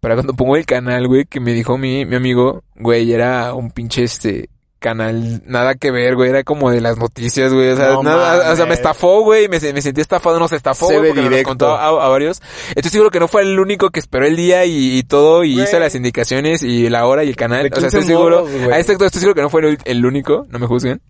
Para 0.00 0.14
cuando 0.16 0.34
pongo 0.34 0.56
el 0.56 0.66
canal, 0.66 1.06
güey, 1.06 1.24
que 1.26 1.38
me 1.40 1.52
dijo 1.52 1.78
mi, 1.78 2.04
mi 2.04 2.16
amigo, 2.16 2.64
güey, 2.74 3.12
era 3.12 3.54
un 3.54 3.70
pinche 3.70 4.02
este 4.02 4.50
canal, 4.82 5.42
nada 5.46 5.74
que 5.76 5.90
ver, 5.90 6.14
güey, 6.16 6.28
era 6.28 6.44
como 6.44 6.70
de 6.70 6.82
las 6.82 6.98
noticias, 6.98 7.50
güey, 7.54 7.70
o 7.70 7.76
sea, 7.76 7.92
No 7.94 8.02
nada, 8.02 8.52
o 8.52 8.56
sea, 8.56 8.66
me 8.66 8.74
estafó, 8.74 9.22
güey, 9.22 9.48
me, 9.48 9.58
se- 9.60 9.72
me 9.72 9.80
sentí 9.80 10.02
estafado, 10.02 10.38
nos 10.38 10.52
estafó, 10.52 10.88
Se 10.88 10.98
güey, 10.98 11.12
ve 11.12 11.20
porque 11.22 11.36
nos 11.36 11.42
contó 11.44 11.68
a, 11.74 11.86
a 11.88 12.08
varios. 12.08 12.42
Estoy 12.74 12.90
seguro 12.90 13.10
que 13.10 13.20
no 13.20 13.28
fue 13.28 13.40
el 13.42 13.58
único 13.58 13.88
que 13.88 14.00
esperó 14.00 14.26
el 14.26 14.36
día 14.36 14.66
y, 14.66 14.98
y 14.98 15.02
todo, 15.04 15.44
y 15.44 15.54
Güey. 15.54 15.64
hizo 15.64 15.78
las 15.78 15.94
indicaciones 15.94 16.62
y 16.62 16.90
la 16.90 17.06
hora 17.06 17.24
y 17.24 17.30
el 17.30 17.36
canal, 17.36 17.60
o 17.60 17.62
sea, 17.62 17.70
15 17.70 17.86
estoy 17.86 18.02
seguro, 18.04 18.42
güey. 18.42 18.72
ah, 18.72 18.78
exacto, 18.78 19.06
estoy 19.06 19.20
seguro 19.20 19.34
que 19.34 19.40
no 19.42 19.48
fue 19.48 19.62
el, 19.66 19.78
el 19.86 20.04
único, 20.04 20.46
no 20.50 20.58
me 20.58 20.66
juzguen 20.66 21.00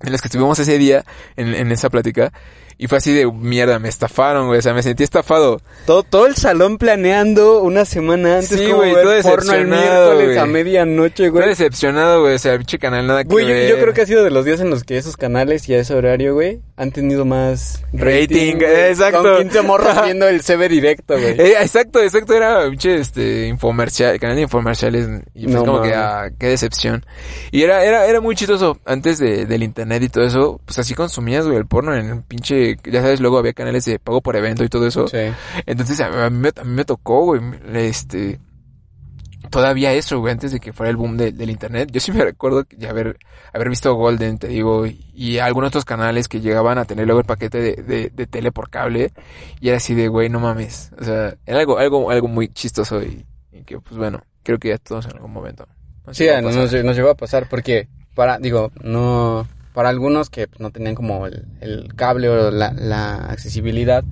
en 0.00 0.12
los 0.12 0.20
que 0.20 0.28
estuvimos 0.28 0.58
ese 0.58 0.78
día 0.78 1.04
en, 1.36 1.54
en 1.54 1.70
esa 1.72 1.90
plática. 1.90 2.32
Y 2.80 2.86
fue 2.86 2.98
así 2.98 3.12
de 3.12 3.30
mierda, 3.30 3.80
me 3.80 3.88
estafaron, 3.88 4.46
güey. 4.46 4.60
O 4.60 4.62
sea, 4.62 4.72
me 4.72 4.84
sentí 4.84 5.02
estafado. 5.02 5.60
Todo, 5.84 6.04
todo 6.04 6.26
el 6.26 6.36
salón 6.36 6.78
planeando 6.78 7.60
una 7.62 7.84
semana 7.84 8.36
antes. 8.36 8.50
Sí, 8.50 8.70
güey, 8.70 8.92
todo 8.92 9.20
porno 9.22 9.52
el 9.52 9.68
decepcionado, 9.68 10.10
miércoles 10.10 10.26
güey. 10.26 10.38
a 10.38 10.46
medianoche, 10.46 11.28
güey. 11.28 11.48
decepcionado, 11.48 12.22
güey. 12.22 12.34
O 12.36 12.38
sea, 12.38 12.52
el 12.52 12.58
pinche 12.58 12.78
canal 12.78 13.06
nada 13.06 13.24
que 13.24 13.30
Güey, 13.30 13.46
yo, 13.46 13.52
ver. 13.52 13.68
yo 13.70 13.78
creo 13.80 13.94
que 13.94 14.02
ha 14.02 14.06
sido 14.06 14.22
de 14.22 14.30
los 14.30 14.44
días 14.44 14.60
en 14.60 14.70
los 14.70 14.84
que 14.84 14.96
esos 14.96 15.16
canales 15.16 15.68
y 15.68 15.74
a 15.74 15.80
ese 15.80 15.94
horario, 15.94 16.34
güey, 16.34 16.60
han 16.76 16.92
tenido 16.92 17.24
más 17.24 17.82
Rating, 17.92 18.56
güey. 18.56 18.90
exacto. 18.90 19.22
Con 19.22 19.42
15 19.42 19.62
morros 19.62 19.96
viendo 20.04 20.28
el 20.28 20.40
CB 20.42 20.68
directo, 20.68 21.14
güey. 21.18 21.32
Eh, 21.40 21.54
exacto, 21.60 22.00
exacto, 22.00 22.34
era 22.34 22.68
pinche 22.70 22.94
este 22.96 23.46
infomercial, 23.48 24.18
canal 24.20 24.36
de 24.36 24.42
infomerciales 24.42 25.08
y 25.34 25.44
fue 25.44 25.54
No 25.54 25.64
como 25.64 25.82
que 25.82 25.94
ah, 25.94 26.30
qué 26.38 26.46
decepción. 26.46 27.04
Y 27.50 27.62
era 27.62 27.84
era 27.84 28.06
era 28.06 28.20
muy 28.20 28.36
chistoso 28.36 28.78
antes 28.84 29.18
de, 29.18 29.46
del 29.46 29.62
internet 29.62 30.02
y 30.04 30.08
todo 30.08 30.24
eso, 30.24 30.60
pues 30.64 30.78
así 30.78 30.94
consumías 30.94 31.44
güey 31.44 31.56
el 31.56 31.66
porno 31.66 31.94
en 31.94 32.08
el 32.10 32.22
pinche, 32.22 32.67
ya 32.84 33.02
sabes, 33.02 33.20
luego 33.20 33.38
había 33.38 33.52
canales 33.52 33.84
de 33.84 33.98
pago 33.98 34.20
por 34.20 34.36
evento 34.36 34.64
y 34.64 34.68
todo 34.68 34.86
eso. 34.86 35.08
Sí. 35.08 35.18
Entonces 35.66 36.00
a, 36.00 36.30
mí, 36.30 36.38
me- 36.38 36.52
a 36.60 36.64
mí 36.64 36.72
me 36.72 36.84
tocó, 36.84 37.24
güey, 37.24 37.40
este 37.74 38.38
todavía 39.50 39.92
eso, 39.94 40.18
güey, 40.20 40.32
antes 40.32 40.52
de 40.52 40.60
que 40.60 40.72
fuera 40.72 40.90
el 40.90 40.96
boom 40.96 41.16
de- 41.16 41.32
del 41.32 41.48
internet. 41.50 41.90
Yo 41.92 42.00
sí 42.00 42.12
me 42.12 42.22
recuerdo 42.24 42.64
de 42.68 42.88
haber 42.88 43.18
haber 43.54 43.70
visto 43.70 43.94
Golden, 43.94 44.36
te 44.38 44.48
digo, 44.48 44.84
y, 44.86 45.38
algunos 45.38 45.68
otros 45.68 45.84
canales 45.86 46.28
que 46.28 46.40
llegaban 46.40 46.76
a 46.76 46.84
tener 46.84 47.06
luego 47.06 47.20
el 47.20 47.26
paquete 47.26 47.58
de, 47.60 47.82
de, 47.82 48.10
de 48.14 48.26
tele 48.26 48.52
por 48.52 48.68
cable 48.68 49.12
y 49.60 49.68
era 49.68 49.78
así 49.78 49.94
de, 49.94 50.08
güey, 50.08 50.28
no 50.28 50.38
mames. 50.40 50.90
O 51.00 51.04
sea, 51.04 51.34
era 51.46 51.60
algo 51.60 51.78
algo 51.78 52.10
algo 52.10 52.28
muy 52.28 52.48
chistoso 52.48 53.02
y, 53.02 53.24
y 53.52 53.62
que 53.62 53.80
pues 53.80 53.96
bueno, 53.96 54.22
creo 54.42 54.58
que 54.58 54.68
ya 54.68 54.78
todos 54.78 55.06
en 55.06 55.12
algún 55.12 55.32
momento. 55.32 55.66
nos 56.06 56.16
Sí, 56.16 56.26
nos, 56.42 56.54
nos 56.54 56.96
llegó 56.96 57.10
a 57.10 57.14
pasar 57.14 57.48
porque, 57.48 57.88
para, 58.14 58.38
digo, 58.38 58.70
no, 58.82 59.46
para 59.78 59.90
algunos 59.90 60.28
que 60.28 60.48
no 60.58 60.72
tenían 60.72 60.96
como 60.96 61.24
el, 61.28 61.44
el 61.60 61.94
cable 61.94 62.28
o 62.28 62.50
la, 62.50 62.72
la 62.72 63.14
accesibilidad, 63.26 64.02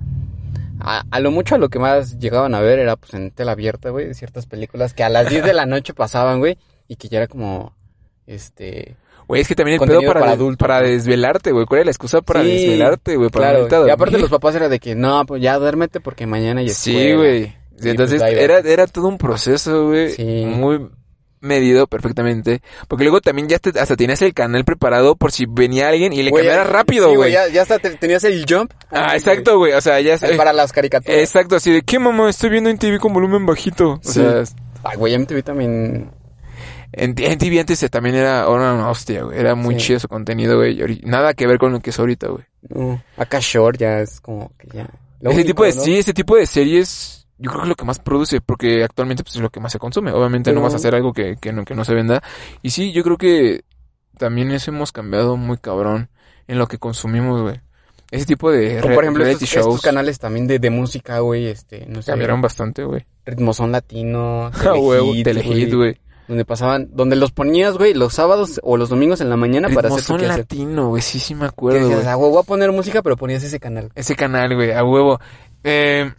a, 0.79 1.03
a 1.11 1.19
lo 1.19 1.29
mucho 1.29 1.55
a 1.55 1.57
lo 1.57 1.67
que 1.67 1.77
más 1.77 2.19
llegaban 2.19 2.55
a 2.55 2.61
ver 2.61 2.79
era 2.79 2.95
pues 2.95 3.13
en 3.15 3.31
tela 3.31 3.51
abierta, 3.51 3.89
güey, 3.89 4.13
ciertas 4.13 4.45
películas 4.45 4.93
que 4.93 5.03
a 5.03 5.09
las 5.09 5.27
10 5.29 5.43
de 5.43 5.51
la 5.51 5.65
noche 5.65 5.93
pasaban, 5.93 6.39
güey, 6.39 6.57
y 6.87 6.95
que 6.95 7.09
ya 7.09 7.17
era 7.17 7.27
como, 7.27 7.75
este... 8.25 8.95
Güey, 9.27 9.41
es 9.41 9.49
que 9.49 9.55
también 9.55 9.81
el 9.81 9.85
pedo 9.89 9.99
para, 10.03 10.37
para 10.57 10.81
desvelarte, 10.83 11.51
güey. 11.51 11.65
¿Cuál 11.65 11.79
era 11.79 11.85
la 11.87 11.91
excusa 11.91 12.21
para 12.21 12.43
Sí, 12.43 12.49
desvelarte, 12.49 13.17
güey? 13.17 13.29
Para 13.29 13.67
Claro, 13.67 13.87
y 13.89 13.89
aparte 13.89 14.19
los 14.19 14.29
papás 14.29 14.55
era 14.55 14.69
de 14.69 14.79
que, 14.79 14.95
no, 14.95 15.25
pues 15.25 15.41
ya 15.41 15.59
duérmete 15.59 15.99
porque 15.99 16.25
mañana 16.25 16.61
ya 16.61 16.73
Sí, 16.73 17.11
güey. 17.11 17.47
Sí, 17.77 17.89
Entonces 17.89 18.21
pues, 18.21 18.37
va. 18.37 18.39
era, 18.39 18.59
era 18.59 18.87
todo 18.87 19.09
un 19.09 19.17
proceso, 19.17 19.87
güey. 19.87 20.11
Sí. 20.13 20.45
Muy 20.45 20.87
medido 21.47 21.87
perfectamente. 21.87 22.61
Porque 22.87 23.03
luego 23.03 23.21
también 23.21 23.47
ya 23.47 23.57
te- 23.57 23.79
hasta 23.79 23.95
tenías 23.95 24.21
el 24.21 24.33
canal 24.35 24.63
preparado 24.65 25.15
por 25.15 25.31
si 25.31 25.45
venía 25.47 25.89
alguien 25.89 26.13
y 26.13 26.21
le 26.21 26.31
cambiara 26.31 26.63
rápido, 26.65 27.13
güey. 27.15 27.31
ya, 27.31 27.47
ya 27.47 27.63
hasta 27.63 27.79
te- 27.79 27.95
tenías 27.97 28.23
el 28.25 28.45
jump. 28.47 28.71
ah, 28.91 29.15
exacto, 29.15 29.57
güey. 29.57 29.73
O 29.73 29.81
sea, 29.81 29.99
ya... 30.01 30.17
güey, 30.17 30.37
Para 30.37 30.53
las 30.53 30.71
caricaturas. 30.71 31.17
Exacto, 31.19 31.55
así 31.55 31.71
de, 31.71 31.81
¿qué 31.81 31.97
mamá? 31.97 32.29
Estoy 32.29 32.49
viendo 32.51 32.69
en 32.69 32.77
TV 32.77 32.99
con 32.99 33.13
volumen 33.13 33.45
bajito. 33.45 33.93
O 33.93 33.99
Sí. 34.03 34.13
sea, 34.13 34.43
Ay, 34.83 34.97
güey, 34.97 35.17
MTV 35.17 35.41
también... 35.43 36.11
en, 36.93 37.15
en 37.17 37.37
TV 37.37 37.59
antes 37.59 37.81
eh, 37.83 37.89
también 37.89 38.15
era, 38.15 38.41
era 38.41 38.73
una 38.73 38.89
hostia, 38.89 39.23
güey. 39.23 39.39
Era 39.39 39.55
muy 39.55 39.75
Sí. 39.75 39.87
chido 39.87 39.99
su 39.99 40.07
contenido, 40.07 40.57
güey. 40.57 41.01
Nada 41.03 41.33
que 41.33 41.47
ver 41.47 41.57
con 41.57 41.71
lo 41.73 41.79
que 41.79 41.89
es 41.89 41.99
ahorita, 41.99 42.27
güey. 42.27 42.43
No, 42.69 43.01
acá 43.17 43.39
Short 43.41 43.77
ya 43.79 43.99
es 44.01 44.19
como 44.21 44.51
que 44.57 44.67
ya... 44.77 44.87
lo 45.21 45.31
ese 45.31 45.39
único, 45.41 45.47
tipo 45.47 45.63
de, 45.65 45.73
¿no? 45.75 45.81
sí, 45.83 45.97
ese 45.97 46.13
tipo 46.13 46.35
de 46.35 46.45
series, 46.45 47.16
yo 47.37 47.49
creo 47.51 47.61
que 47.61 47.65
es 47.65 47.69
lo 47.69 47.75
que 47.75 47.85
más 47.85 47.99
produce, 47.99 48.41
porque 48.41 48.83
actualmente 48.83 49.23
pues 49.23 49.35
es 49.35 49.41
lo 49.41 49.49
que 49.49 49.59
más 49.59 49.71
se 49.71 49.79
consume. 49.79 50.11
Obviamente 50.11 50.51
no 50.53 50.61
vas 50.61 50.73
a 50.73 50.77
hacer 50.77 50.95
algo 50.95 51.13
que, 51.13 51.35
que, 51.39 51.53
no, 51.53 51.65
que 51.65 51.75
no 51.75 51.85
se 51.85 51.93
venda. 51.93 52.21
Y 52.61 52.71
sí, 52.71 52.91
yo 52.91 53.03
creo 53.03 53.17
que 53.17 53.63
también 54.17 54.51
eso 54.51 54.71
hemos 54.71 54.91
cambiado 54.91 55.37
muy 55.37 55.57
cabrón 55.57 56.09
en 56.47 56.57
lo 56.57 56.67
que 56.67 56.77
consumimos, 56.79 57.41
güey. 57.41 57.61
Ese 58.09 58.25
tipo 58.25 58.49
de 58.51 58.79
Como 58.81 58.95
por 58.95 59.03
ejemplo 59.03 59.25
estos, 59.25 59.43
estos 59.43 59.65
shows 59.65 59.81
canales 59.81 60.17
también 60.17 60.47
de, 60.47 60.59
de 60.59 60.69
música, 60.69 61.19
güey, 61.19 61.47
este, 61.47 61.85
no 61.87 62.01
sé, 62.01 62.11
cambiaron 62.11 62.41
bastante, 62.41 62.83
güey. 62.85 63.05
Ritmo 63.25 63.53
Son 63.53 63.71
Latino, 63.71 64.49
Ah, 64.65 64.73
huevo, 64.75 65.11
Telehit, 65.23 65.73
güey, 65.73 65.99
donde 66.29 66.45
pasaban, 66.45 66.87
donde 66.93 67.17
los 67.17 67.31
ponías, 67.33 67.77
güey, 67.77 67.93
los 67.93 68.13
sábados 68.13 68.61
o 68.63 68.77
los 68.77 68.87
domingos 68.87 69.19
en 69.19 69.29
la 69.29 69.35
mañana 69.35 69.67
para 69.67 69.89
hacer 69.89 70.05
tu 70.05 70.13
Ritmozón 70.13 70.19
quehacer. 70.19 70.39
latino, 70.39 70.87
güey, 70.87 71.01
sí, 71.01 71.19
sí 71.19 71.35
me 71.35 71.47
acuerdo, 71.47 71.89
güey. 71.89 72.05
"Ah, 72.07 72.15
güey, 72.15 72.31
voy 72.31 72.39
a 72.39 72.43
poner 72.43 72.71
música, 72.71 73.01
pero 73.01 73.17
ponías 73.17 73.43
ese 73.43 73.59
canal. 73.59 73.91
Ese 73.93 74.15
canal, 74.15 74.55
güey, 74.55 74.71
a 74.71 74.85
huevo. 74.85 75.19
Eh, 75.65 76.09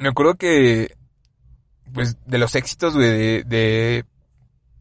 me 0.00 0.08
acuerdo 0.08 0.34
que, 0.34 0.94
pues, 1.92 2.16
de 2.26 2.38
los 2.38 2.54
éxitos, 2.54 2.94
güey, 2.94 3.08
de, 3.10 3.44
de 3.44 4.04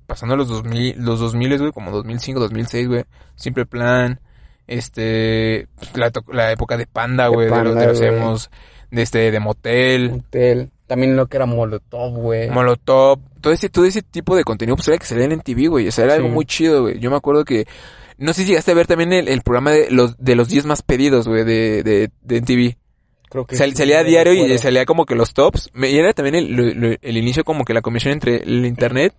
pasando 0.07 0.35
los 0.35 0.47
2000, 0.47 0.95
los 0.99 1.19
2000, 1.19 1.57
güey, 1.59 1.71
como 1.71 1.91
2005, 1.91 2.39
2006, 2.39 2.87
güey. 2.87 3.03
Simple 3.35 3.65
Plan, 3.65 4.19
este, 4.67 5.67
pues, 5.75 5.95
la, 5.95 6.11
la 6.31 6.51
época 6.51 6.77
de 6.77 6.87
Panda, 6.87 7.25
De 7.25 7.29
güey, 7.29 7.49
de, 7.49 7.63
los- 7.63 7.75
de 7.75 7.87
los 7.87 8.01
emos, 8.01 8.49
de 8.91 9.01
este, 9.01 9.31
de 9.31 9.39
Motel, 9.39 10.21
Hotel. 10.25 10.71
También 10.87 11.15
lo 11.15 11.27
que 11.27 11.37
era 11.37 11.45
Molotov, 11.45 12.15
güey. 12.17 12.49
Molotov, 12.49 13.19
todo 13.41 13.53
ese, 13.53 13.69
todo 13.69 13.85
ese 13.85 14.01
tipo 14.01 14.35
de 14.35 14.43
contenido, 14.43 14.75
pues 14.75 14.87
era 14.87 14.97
que 14.97 15.05
salía 15.05 15.25
en 15.25 15.41
TV, 15.41 15.67
güey, 15.67 15.87
o 15.87 15.91
sea, 15.91 16.05
era 16.05 16.13
Sí. 16.15 16.17
algo 16.21 16.29
muy 16.33 16.45
chido, 16.45 16.81
güey. 16.81 16.99
Yo 16.99 17.11
me 17.11 17.17
acuerdo 17.17 17.45
que, 17.45 17.65
no 18.17 18.33
sé 18.33 18.41
si 18.41 18.47
llegaste 18.49 18.71
a 18.71 18.75
ver 18.75 18.87
también 18.87 19.13
el, 19.13 19.27
el 19.27 19.41
programa 19.41 19.71
de 19.71 19.91
los, 19.91 20.17
de 20.17 20.35
los 20.35 20.49
10 20.49 20.65
más 20.65 20.81
pedidos, 20.81 21.27
güey, 21.27 21.43
de, 21.43 21.83
de, 21.83 22.09
de 22.21 22.37
MTV. 22.41 22.77
Creo 23.29 23.45
que 23.45 23.55
Sal- 23.55 23.75
salía 23.75 23.99
a 23.99 24.03
diario 24.03 24.33
y 24.33 24.57
salía 24.57 24.85
como 24.85 25.05
que 25.05 25.15
los 25.15 25.33
tops. 25.33 25.69
Y 25.75 25.97
era 25.97 26.13
también 26.13 26.35
el, 26.35 26.51
lo- 26.55 26.73
lo- 26.89 26.95
el 27.01 27.17
inicio 27.17 27.43
como 27.43 27.63
que 27.63 27.73
la 27.73 27.81
comisión 27.81 28.13
entre 28.13 28.37
el 28.43 28.65
internet, 28.65 29.13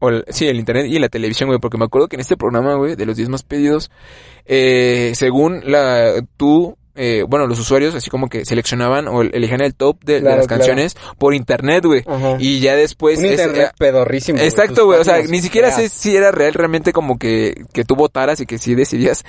o 0.00 0.10
el- 0.10 0.24
sí, 0.28 0.46
el 0.46 0.58
internet 0.58 0.86
y 0.88 0.98
la 0.98 1.08
televisión, 1.08 1.48
güey. 1.48 1.58
Porque 1.58 1.78
me 1.78 1.84
acuerdo 1.86 2.08
que 2.08 2.16
en 2.16 2.20
este 2.20 2.36
programa, 2.36 2.74
güey, 2.74 2.94
de 2.94 3.06
los 3.06 3.16
10 3.16 3.28
más 3.30 3.42
pedidos, 3.42 3.90
eh, 4.46 5.12
según 5.14 5.62
la, 5.64 6.22
tú, 6.36 6.76
eh, 6.98 7.24
bueno, 7.26 7.46
los 7.46 7.58
usuarios 7.58 7.94
así 7.94 8.10
como 8.10 8.28
que 8.28 8.44
seleccionaban 8.44 9.08
o 9.08 9.22
elegían 9.22 9.60
el 9.60 9.74
top 9.74 10.02
de, 10.04 10.20
las 10.20 10.34
claro. 10.34 10.46
canciones 10.48 10.96
por 11.16 11.32
internet, 11.32 11.84
güey. 11.84 12.04
Y 12.40 12.60
ya 12.60 12.74
después... 12.76 13.18
Un 13.18 13.26
es- 13.26 13.30
internet 13.32 13.72
pedorrísimo. 13.78 14.38
Exacto, 14.40 14.84
güey. 14.86 15.00
O 15.00 15.04
sea, 15.04 15.22
ni 15.22 15.40
siquiera 15.40 15.70
sé 15.70 15.88
si 15.88 16.16
era 16.16 16.30
real 16.32 16.54
realmente 16.54 16.92
como 16.92 17.18
que, 17.18 17.64
que 17.72 17.84
tú 17.84 17.94
votaras 17.96 18.40
y 18.40 18.46
que 18.46 18.58
sí 18.58 18.74
decidías 18.74 19.24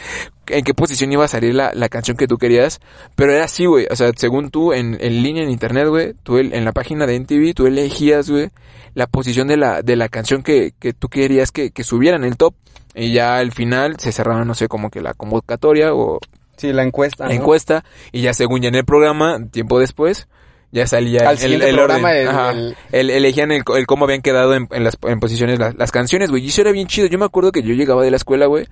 en 0.48 0.64
qué 0.64 0.74
posición 0.74 1.12
iba 1.14 1.26
a 1.26 1.28
salir 1.28 1.54
la, 1.54 1.72
la 1.74 1.90
canción 1.90 2.18
que 2.18 2.28
tú 2.28 2.38
querías. 2.38 2.80
Pero 3.16 3.32
era 3.34 3.46
así, 3.46 3.66
güey. 3.68 3.86
O 3.92 3.96
sea, 3.96 4.12
según 4.18 4.50
tú, 4.50 4.74
en, 4.74 4.98
en 5.00 5.22
línea 5.22 5.44
en 5.44 5.50
internet, 5.52 5.88
güey, 5.88 6.14
tú 6.24 6.38
el- 6.40 6.54
en 6.54 6.66
la 6.66 6.72
página 6.72 7.06
de 7.06 7.16
NTV, 7.16 7.54
tú 7.54 7.68
elegías, 7.68 8.30
güey, 8.30 8.50
la 8.96 9.06
posición 9.08 9.48
de 9.48 9.58
la, 9.58 9.84
de 9.84 9.96
la 9.96 10.10
canción 10.10 10.42
que, 10.42 10.74
que 10.80 10.94
tú 10.94 11.08
querías 11.08 11.52
que, 11.52 11.70
que 11.72 11.84
subiera 11.84 12.18
en 12.18 12.24
el 12.24 12.36
top. 12.36 12.56
Y 12.96 13.14
ya 13.14 13.38
al 13.38 13.52
final 13.52 13.98
se 14.00 14.12
cerraba, 14.12 14.44
no 14.44 14.56
sé, 14.56 14.68
como 14.68 14.90
que 14.90 15.00
la 15.00 15.14
convocatoria 15.14 15.94
o 15.94 16.20
Sí, 16.60 16.74
la 16.74 16.84
encuesta. 16.84 17.24
la 17.26 17.34
¿no? 17.34 17.40
encuesta. 17.42 17.84
Y 18.12 18.22
ya 18.22 18.34
según 18.34 18.62
ya 18.62 18.68
en 18.70 18.76
el 18.76 18.86
programa, 18.86 19.40
tiempo 19.52 19.80
después, 19.80 20.28
ya 20.72 20.86
salía 20.86 21.28
Al 21.28 21.38
siguiente 21.40 21.74
programa, 21.74 22.10
orden. 22.10 22.22
el- 22.22 22.28
Ajá. 22.28 22.52
el- 22.52 22.76
El- 22.92 23.10
elegían 23.10 23.52
el, 23.52 23.64
el 23.76 23.88
cómo 23.88 24.06
habían 24.06 24.22
quedado 24.22 24.54
en, 24.54 24.68
en 24.70 24.84
las 24.84 24.98
en 25.08 25.20
posiciones 25.20 25.58
las, 25.58 25.74
las 25.76 25.92
canciones, 25.92 26.30
güey. 26.30 26.44
Y 26.46 26.50
eso 26.50 26.62
era 26.62 26.72
bien 26.72 26.86
chido. 26.88 27.08
Yo 27.08 27.18
me 27.18 27.26
acuerdo 27.26 27.52
que 27.52 27.64
yo 27.64 27.74
llegaba 27.74 28.04
de 28.04 28.12
la 28.12 28.18
escuela, 28.18 28.46
güey. 28.46 28.68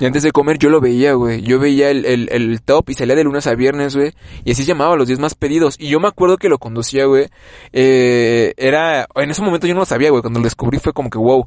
Y 0.00 0.06
antes 0.06 0.24
de 0.24 0.32
comer 0.32 0.58
yo 0.58 0.70
lo 0.70 0.80
veía, 0.80 1.12
güey. 1.12 1.42
Yo 1.42 1.60
veía 1.60 1.90
el, 1.90 2.04
el, 2.04 2.28
el 2.32 2.62
top 2.62 2.90
y 2.90 2.94
salía 2.94 3.14
de 3.14 3.22
lunes 3.22 3.46
a 3.46 3.54
viernes, 3.54 3.94
güey. 3.94 4.12
Y 4.44 4.50
así 4.50 4.64
llamaba 4.64 4.96
los 4.96 5.06
10 5.06 5.20
más 5.20 5.36
pedidos. 5.36 5.76
Y 5.78 5.88
yo 5.88 6.00
me 6.00 6.08
acuerdo 6.08 6.36
que 6.36 6.48
lo 6.48 6.58
conducía, 6.58 7.04
güey. 7.04 7.28
Eh, 7.72 8.54
era... 8.56 9.06
En 9.14 9.30
ese 9.30 9.42
momento 9.42 9.66
yo 9.68 9.74
no 9.74 9.80
lo 9.80 9.86
sabía, 9.86 10.10
güey. 10.10 10.22
Cuando 10.22 10.40
lo 10.40 10.44
descubrí 10.44 10.78
fue 10.78 10.92
como 10.92 11.10
que, 11.10 11.18
wow. 11.18 11.44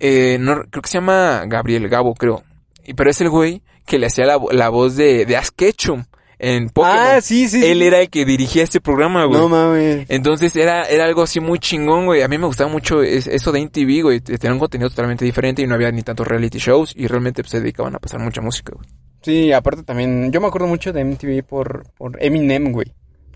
Eh, 0.00 0.36
no, 0.40 0.56
creo 0.70 0.82
que 0.82 0.88
se 0.88 0.98
llama 0.98 1.44
Gabriel 1.46 1.88
Gabo, 1.88 2.14
creo. 2.14 2.42
Y, 2.84 2.94
pero 2.94 3.10
es 3.10 3.20
el 3.20 3.30
güey 3.30 3.62
que 3.90 3.98
le 3.98 4.06
hacía 4.06 4.24
la, 4.24 4.38
la 4.52 4.68
voz 4.70 4.96
de, 4.96 5.26
de 5.26 5.36
Ash 5.36 5.48
Ketchum 5.54 6.04
en 6.38 6.70
Pokémon. 6.70 6.96
Ah, 6.98 7.20
sí, 7.20 7.48
sí. 7.48 7.62
Él 7.66 7.82
era 7.82 8.00
el 8.00 8.08
que 8.08 8.24
dirigía 8.24 8.62
este 8.62 8.80
programa, 8.80 9.24
güey. 9.26 9.38
No 9.38 9.48
mames. 9.48 10.06
Entonces 10.08 10.56
era, 10.56 10.84
era 10.84 11.04
algo 11.04 11.22
así 11.22 11.40
muy 11.40 11.58
chingón, 11.58 12.06
güey. 12.06 12.22
A 12.22 12.28
mí 12.28 12.38
me 12.38 12.46
gustaba 12.46 12.70
mucho 12.70 13.02
es- 13.02 13.26
eso 13.26 13.52
de 13.52 13.60
MTV, 13.60 14.02
güey. 14.02 14.20
Tenía 14.20 14.52
un 14.54 14.58
contenido 14.58 14.88
totalmente 14.88 15.24
diferente 15.24 15.60
y 15.60 15.66
no 15.66 15.74
había 15.74 15.90
ni 15.90 16.02
tantos 16.02 16.26
reality 16.26 16.58
shows 16.58 16.94
y 16.96 17.08
realmente 17.08 17.42
pues, 17.42 17.50
se 17.50 17.60
dedicaban 17.60 17.94
a 17.94 17.98
pasar 17.98 18.20
mucha 18.20 18.40
música, 18.40 18.72
güey. 18.74 18.88
Sí, 19.22 19.52
aparte 19.52 19.82
también, 19.82 20.32
yo 20.32 20.40
me 20.40 20.46
acuerdo 20.46 20.66
mucho 20.66 20.94
de 20.94 21.04
MTV 21.04 21.42
por, 21.46 21.84
por 21.98 22.16
Eminem, 22.22 22.72
güey. 22.72 22.86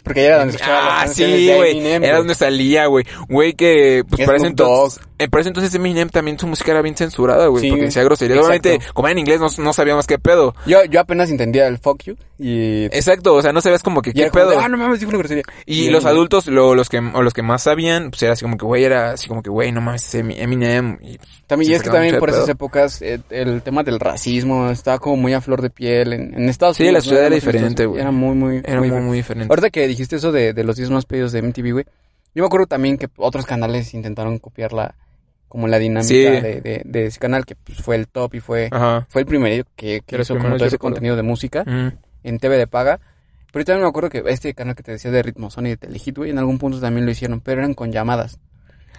Porque 0.04 0.24
era 0.24 0.38
donde 0.38 0.54
escuchaba 0.54 1.00
Ah, 1.02 1.08
sí, 1.08 1.50
güey. 1.56 1.86
Era 1.86 2.18
donde 2.18 2.34
salía, 2.34 2.86
güey. 2.86 3.04
Güey, 3.28 3.54
que 3.54 4.04
pues 4.08 4.26
Dogg. 4.26 4.44
entonces, 4.44 5.00
eh, 5.18 5.28
ese 5.40 5.48
entonces 5.48 5.74
Eminem 5.74 6.10
también 6.10 6.38
su 6.38 6.46
música 6.46 6.72
era 6.72 6.82
bien 6.82 6.94
censurada, 6.96 7.46
güey. 7.46 7.62
Sí, 7.64 7.70
porque 7.70 7.86
decía 7.86 8.04
grosería. 8.04 8.36
Obviamente, 8.38 8.78
como 8.92 9.08
era 9.08 9.12
en 9.12 9.18
inglés, 9.20 9.40
no, 9.40 9.46
no 9.64 9.72
sabíamos 9.72 10.06
qué 10.06 10.18
pedo. 10.18 10.54
Yo, 10.66 10.84
yo 10.84 11.00
apenas 11.00 11.30
entendía 11.30 11.66
el 11.66 11.78
fuck 11.78 12.02
you 12.04 12.16
y... 12.38 12.84
Exacto, 12.86 13.34
o 13.34 13.40
sea, 13.42 13.52
no 13.52 13.60
sabías 13.62 13.82
como 13.82 14.02
que 14.02 14.12
qué 14.12 14.30
pedo. 14.30 14.50
de, 14.50 14.56
ah, 14.56 14.68
no 14.68 14.76
mames, 14.76 15.00
dijo 15.00 15.08
una 15.10 15.18
grosería. 15.18 15.44
Y 15.66 15.84
Y 15.84 15.90
los 15.90 16.02
Eminem. 16.04 16.16
adultos, 16.16 16.46
lo- 16.48 16.74
los 16.74 16.88
que, 16.90 16.98
o 16.98 17.22
los 17.22 17.32
que 17.32 17.42
más 17.42 17.62
sabían, 17.62 18.10
pues 18.10 18.22
era 18.24 18.32
así 18.34 18.42
como 18.44 18.58
que, 18.58 18.64
güey, 18.66 18.84
era 18.84 19.12
así 19.12 19.28
como 19.28 19.42
que, 19.42 19.50
güey, 19.50 19.72
no 19.72 19.80
mames, 19.80 20.06
es 20.14 20.22
Emi- 20.22 20.36
Eminem. 20.38 20.98
Y, 21.00 21.18
También, 21.46 21.70
y 21.70 21.74
es 21.74 21.82
que 21.82 21.90
también 21.90 22.18
por 22.18 22.28
esas 22.30 22.48
épocas 22.48 23.00
eh, 23.02 23.20
el 23.30 23.62
tema 23.62 23.82
del 23.84 24.00
racismo 24.00 24.68
estaba 24.70 24.98
como 24.98 25.16
muy 25.16 25.32
a 25.32 25.40
flor 25.40 25.62
de 25.62 25.70
piel 25.70 26.12
en, 26.12 26.34
en 26.34 26.48
Estados 26.48 26.76
Sí, 26.76 26.82
Unidos. 26.82 26.94
la 26.94 26.98
¿no? 26.98 27.10
ciudad 27.16 27.26
era 27.26 27.34
diferente, 27.36 27.86
güey. 27.86 28.00
Era 28.02 28.10
muy, 28.10 28.34
muy, 28.34 28.56
Era 28.64 28.80
muy, 28.80 28.90
muy 28.90 29.16
diferente. 29.18 29.50
Ahorita 29.52 29.70
que 29.70 29.86
dijiste 29.94 30.16
eso 30.16 30.32
de, 30.32 30.52
de 30.52 30.64
los 30.64 30.76
10 30.76 30.90
más 30.90 31.06
pedidos 31.06 31.32
de 31.32 31.42
MTV, 31.42 31.72
güey. 31.72 31.84
Yo 32.34 32.42
me 32.42 32.46
acuerdo 32.46 32.66
también 32.66 32.98
que 32.98 33.08
otros 33.16 33.46
canales 33.46 33.94
intentaron 33.94 34.38
copiar 34.38 34.72
la, 34.72 34.94
como 35.48 35.68
la 35.68 35.78
dinámica 35.78 36.08
Sí. 36.08 36.18
de, 36.22 36.60
de, 36.60 36.82
de 36.84 37.06
ese 37.06 37.18
canal 37.20 37.46
que 37.46 37.54
pues, 37.54 37.78
fue 37.78 37.96
el 37.96 38.08
top 38.08 38.34
y 38.34 38.40
fue, 38.40 38.68
Ajá. 38.72 39.06
fue 39.08 39.22
el 39.22 39.26
primero 39.26 39.64
que, 39.76 40.02
que 40.04 40.20
hizo 40.20 40.34
como 40.36 40.56
todo 40.56 40.66
ese 40.66 40.76
recuerdo. 40.76 40.94
contenido 40.94 41.16
de 41.16 41.22
música 41.22 41.64
Mm. 41.64 41.88
en 42.24 42.38
TV 42.38 42.56
de 42.58 42.66
paga. 42.66 43.00
Pero 43.52 43.60
yo 43.62 43.66
también 43.66 43.82
me 43.84 43.88
acuerdo 43.88 44.10
que 44.10 44.22
este 44.26 44.52
canal 44.52 44.74
que 44.74 44.82
te 44.82 44.90
decía 44.92 45.12
de 45.12 45.22
Ritmo 45.22 45.48
Sony 45.48 45.66
y 45.66 45.68
de 45.70 45.76
Telehit, 45.76 46.16
güey, 46.18 46.30
en 46.30 46.38
algún 46.38 46.58
punto 46.58 46.80
también 46.80 47.06
lo 47.06 47.12
hicieron, 47.12 47.40
pero 47.40 47.60
eran 47.60 47.74
con 47.74 47.92
llamadas. 47.92 48.40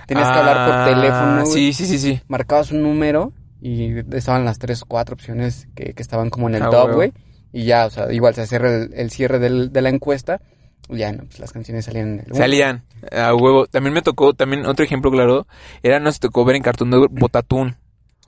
Tenías 0.08 0.32
que 0.32 0.40
hablar 0.40 0.66
por 0.68 0.76
Ah, 0.78 0.86
teléfono, 0.86 1.42
güey 1.46 1.54
Sí, 1.54 1.74
sí, 1.74 1.86
sí, 1.88 1.98
sí. 2.00 2.22
marcabas 2.30 2.72
un 2.72 2.84
número 2.84 3.34
y 3.62 3.98
estaban 4.16 4.46
las 4.46 4.58
tres, 4.60 4.86
cuatro 4.88 5.16
opciones 5.16 5.68
que, 5.76 5.94
que 5.94 6.02
estaban 6.02 6.30
como 6.30 6.48
en 6.48 6.56
el 6.56 6.64
Ah, 6.64 6.70
top, 6.70 6.94
güey. 6.94 7.12
Y 7.52 7.66
ya, 7.66 7.86
o 7.86 7.90
sea, 7.90 8.14
igual 8.14 8.34
se 8.36 8.46
cierra 8.48 8.74
el, 8.74 8.94
el 8.94 9.10
cierre 9.12 9.40
del- 9.40 9.74
de 9.74 9.82
la 9.82 9.90
encuesta. 9.90 10.40
Ya, 10.90 11.12
no, 11.12 11.24
pues 11.26 11.40
las 11.40 11.52
canciones 11.52 11.86
salían 11.86 12.26
Salían 12.32 12.84
a 13.12 13.34
huevo. 13.34 13.68
También 13.68 13.94
me 13.94 14.02
tocó, 14.02 14.34
también 14.34 14.66
otro 14.66 14.86
ejemplo 14.86 15.12
claro, 15.12 15.48
era 15.84 16.00
nos 16.00 16.20
tocó 16.20 16.46
ver 16.46 16.56
en 16.56 16.64
Cartoon 16.64 16.90
Network 16.90 17.14
Botatún. 17.14 17.76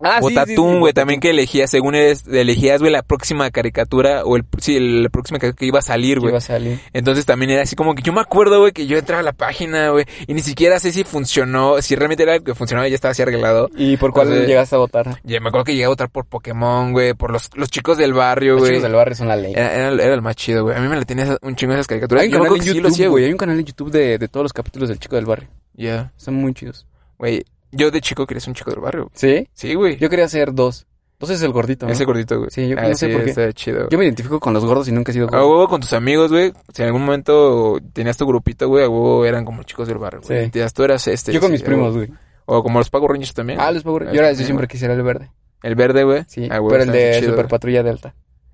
Ah, 0.01 0.19
sí, 0.21 0.27
sí, 0.29 0.35
sí, 0.45 0.55
güey, 0.55 0.77
Botatún. 0.79 0.93
también 0.93 1.19
que 1.19 1.31
elegías, 1.31 1.71
según 1.71 1.95
eres, 1.95 2.25
elegías, 2.27 2.79
güey, 2.79 2.91
la 2.91 3.01
próxima 3.01 3.49
caricatura, 3.49 4.23
o 4.25 4.35
el, 4.37 4.43
sí, 4.59 4.75
el- 4.77 5.03
la 5.03 5.09
próxima 5.09 5.39
que 5.39 5.53
iba 5.61 5.79
a 5.79 5.81
salir, 5.81 6.19
güey. 6.19 6.29
iba 6.31 6.37
a 6.37 6.41
salir. 6.41 6.79
Entonces 6.93 7.25
también 7.25 7.49
era 7.51 7.63
así 7.63 7.75
como 7.75 7.95
que 7.95 8.03
yo 8.03 8.13
me 8.13 8.21
acuerdo, 8.21 8.59
güey, 8.59 8.71
que 8.73 8.85
yo 8.85 8.97
entraba 8.97 9.21
a 9.21 9.23
la 9.23 9.33
página, 9.33 9.89
güey, 9.89 10.05
y 10.27 10.33
ni 10.35 10.41
siquiera 10.41 10.79
sé 10.79 10.91
si 10.91 11.03
funcionó, 11.03 11.81
si 11.81 11.95
realmente 11.95 12.23
era 12.23 12.33
algo 12.33 12.45
que 12.45 12.53
funcionaba 12.55 12.87
y 12.87 12.91
ya 12.91 12.95
estaba 12.95 13.11
así 13.13 13.21
arreglado. 13.23 13.69
¿Y 13.75 13.97
por 13.97 14.11
cuál 14.13 14.27
sea, 14.27 14.45
llegaste 14.45 14.75
a 14.75 14.79
votar? 14.79 15.19
Ya 15.23 15.39
me 15.39 15.49
acuerdo 15.49 15.65
que 15.65 15.71
llegué 15.73 15.85
a 15.85 15.89
votar 15.89 16.09
por 16.09 16.25
Pokémon, 16.25 16.91
güey, 16.91 17.13
por 17.15 17.31
los, 17.31 17.49
los 17.55 17.69
chicos 17.69 17.97
del 17.97 18.13
barrio, 18.13 18.53
Los 18.53 18.61
güey. 18.61 18.71
chicos 18.73 18.83
del 18.83 18.93
barrio 18.93 19.15
son 19.15 19.27
la 19.27 19.35
ley. 19.35 19.53
Era, 19.55 19.73
era, 19.73 19.89
era 20.03 20.13
el 20.13 20.21
más 20.21 20.35
chido, 20.35 20.63
güey. 20.63 20.75
A 20.77 20.79
mí 20.79 20.87
me 20.87 20.95
la 20.95 21.05
tenía 21.05 21.37
un 21.41 21.55
chingo 21.55 21.73
esas 21.73 21.87
caricaturas. 21.87 22.21
Hay 22.23 22.27
un 22.29 22.33
canal 22.43 22.55
en 22.55 22.61
sí 22.61 22.67
YouTube, 22.73 22.87
hacía, 22.91 23.07
güey. 23.09 23.23
Hay 23.23 23.29
güey. 23.29 23.33
un 23.33 23.37
canal 23.39 23.59
en 23.59 23.65
YouTube 23.65 23.91
de, 23.91 24.17
de 24.19 24.27
todos 24.27 24.43
los 24.43 24.53
capítulos 24.53 24.89
del 24.89 24.99
chico 24.99 25.15
del 25.15 25.25
barrio. 25.25 25.49
Ya. 25.73 26.11
Son 26.17 26.35
muy 26.35 26.53
chidos. 26.53 26.85
Güey, 27.17 27.43
yo 27.77 27.91
de 27.91 28.01
chico 28.01 28.25
quería 28.27 28.41
ser 28.41 28.49
un 28.51 28.55
chico 28.55 28.71
del 28.71 28.79
barrio. 28.79 29.09
¿Sí? 29.13 29.47
Sí, 29.53 29.73
güey. 29.75 29.97
Yo 29.97 30.09
quería 30.09 30.25
hacer 30.25 30.53
dos. 30.53 30.85
Dos 31.19 31.29
es 31.31 31.41
el 31.41 31.51
gordito, 31.51 31.87
¿no? 31.87 31.91
Ese 31.91 32.05
gordito, 32.05 32.37
güey. 32.37 32.49
Sí, 32.51 32.67
yo 32.67 32.75
Ah, 32.77 32.87
no 32.89 32.95
sé 32.95 33.07
por 33.09 33.23
qué. 33.23 33.29
está 33.31 33.51
chido. 33.53 33.87
Yo 33.89 33.97
me 33.97 34.03
identifico 34.05 34.39
con 34.39 34.53
los 34.53 34.63
gordos 34.65 34.87
y 34.87 34.91
nunca 34.91 35.11
he 35.11 35.13
sido 35.13 35.25
A 35.27 35.29
gordo. 35.31 35.49
huevo 35.49 35.67
con 35.67 35.81
tus 35.81 35.93
amigos, 35.93 36.31
güey. 36.31 36.53
Si 36.73 36.81
en 36.83 36.87
algún 36.87 37.05
momento 37.05 37.79
tenías 37.93 38.17
tu 38.17 38.27
grupito, 38.27 38.67
güey, 38.67 38.83
a 38.83 38.89
huevo 38.89 39.25
eran 39.25 39.43
como 39.43 39.63
chicos 39.63 39.87
del 39.87 39.97
barrio, 39.97 40.21
güey. 40.27 40.51
Sí. 40.53 40.59
Tú 40.75 40.83
eras 40.83 41.07
este. 41.07 41.31
yo 41.33 41.39
con 41.39 41.47
sí, 41.47 41.53
mis 41.53 41.61
a 41.63 41.65
primos, 41.65 41.95
güey. 41.95 42.09
O 42.45 42.61
como 42.61 42.77
los 42.79 42.89
Pago 42.91 43.07
Rangers 43.07 43.33
también. 43.33 43.59
Ah, 43.59 43.71
los 43.71 43.81
Power 43.83 44.09
Ah, 44.09 44.11
Yo, 44.13 44.19
era, 44.21 44.31
yo 44.31 44.37
sí, 44.37 44.45
siempre 44.45 44.67
quisiera 44.67 44.93
el 44.93 45.01
verde. 45.01 45.31
El 45.63 45.73
verde, 45.75 46.03
güey. 46.03 46.23
Sí, 46.27 46.47
Ah, 46.51 46.59
pero 46.69 46.83
el 46.83 46.91
de 46.91 47.21
Super. 47.23 47.47
Patrulla 47.47 47.81
Delta. 47.81 48.13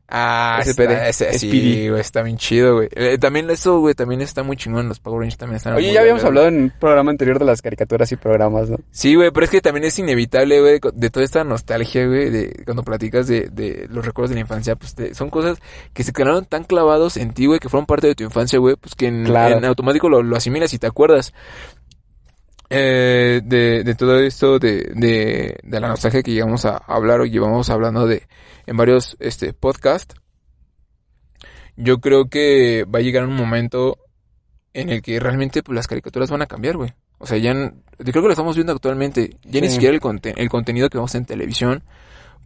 Ah, 0.09 0.59
está, 0.63 1.07
ese, 1.07 1.33
sí, 1.39 1.47
SPD. 1.49 1.89
güey, 1.89 2.01
está 2.01 2.21
bien 2.21 2.37
chido, 2.37 2.75
güey. 2.75 2.89
Eh, 2.93 3.17
también 3.17 3.49
eso, 3.49 3.79
güey, 3.79 3.95
también 3.95 4.21
está 4.21 4.43
muy 4.43 4.57
chingón. 4.57 4.87
Los 4.87 4.99
Power 4.99 5.21
Rangers 5.21 5.37
también 5.37 5.55
están 5.57 5.73
Oye, 5.73 5.91
ya 5.91 6.01
habíamos 6.01 6.23
hablado 6.23 6.47
en 6.49 6.55
un 6.63 6.73
programa 6.79 7.09
anterior 7.09 7.39
de 7.39 7.45
las 7.45 7.61
caricaturas 7.63 8.11
y 8.11 8.15
programas, 8.17 8.69
¿no? 8.69 8.77
Sí, 8.91 9.15
güey, 9.15 9.31
pero 9.31 9.45
es 9.45 9.49
que 9.49 9.61
también 9.61 9.85
es 9.85 9.97
inevitable, 9.97 10.59
güey, 10.61 10.79
de 10.93 11.09
toda 11.09 11.23
esta 11.25 11.43
nostalgia, 11.43 12.05
güey, 12.05 12.29
de 12.29 12.61
cuando 12.65 12.83
platicas 12.83 13.27
de, 13.27 13.47
de 13.51 13.87
los 13.89 14.05
recuerdos 14.05 14.29
de 14.29 14.35
la 14.35 14.41
infancia, 14.41 14.75
pues 14.75 14.93
te- 14.93 15.15
son 15.15 15.29
cosas 15.31 15.57
que 15.93 16.03
se 16.03 16.13
quedaron 16.13 16.45
tan 16.45 16.65
clavados 16.65 17.17
en 17.17 17.33
ti, 17.33 17.47
güey, 17.47 17.59
que 17.59 17.69
fueron 17.69 17.85
parte 17.87 18.05
de 18.07 18.13
tu 18.15 18.23
infancia, 18.23 18.59
güey, 18.59 18.75
pues 18.75 18.93
que 18.95 19.07
en, 19.07 19.23
Claro. 19.23 19.57
en 19.57 19.65
automático 19.65 20.09
lo, 20.09 20.21
lo 20.21 20.35
asimilas 20.35 20.73
y 20.73 20.79
te 20.79 20.85
acuerdas. 20.85 21.33
Eh, 22.73 23.41
de, 23.43 23.83
de 23.83 23.95
todo 23.95 24.19
esto, 24.19 24.59
de, 24.59 24.91
de, 24.95 25.57
de 25.63 25.79
la 25.79 25.87
nostalgia 25.87 26.23
que 26.23 26.31
llegamos 26.31 26.65
a 26.65 26.77
hablar 26.77 27.21
o 27.21 27.25
llevamos 27.25 27.69
hablando 27.69 28.07
de 28.07 28.27
en 28.65 28.77
varios 28.77 29.15
este 29.19 29.53
podcast, 29.53 30.13
yo 31.75 31.99
creo 31.99 32.29
que 32.29 32.85
va 32.85 32.99
a 32.99 33.01
llegar 33.01 33.25
un 33.25 33.35
momento 33.35 33.97
en 34.73 34.89
el 34.89 35.01
que 35.01 35.19
realmente 35.19 35.63
pues, 35.63 35.75
las 35.75 35.87
caricaturas 35.87 36.29
van 36.29 36.41
a 36.41 36.47
cambiar, 36.47 36.77
güey. 36.77 36.91
O 37.19 37.25
sea, 37.25 37.37
ya, 37.37 37.53
yo 37.53 37.71
creo 38.11 38.21
que 38.21 38.27
lo 38.27 38.31
estamos 38.31 38.55
viendo 38.55 38.73
actualmente. 38.73 39.37
Ya 39.43 39.61
ni 39.61 39.69
siquiera 39.69 39.93
el, 39.93 40.01
conte- 40.01 40.33
el 40.35 40.49
contenido 40.49 40.89
que 40.89 40.97
vemos 40.97 41.13
en 41.15 41.25
televisión, 41.25 41.83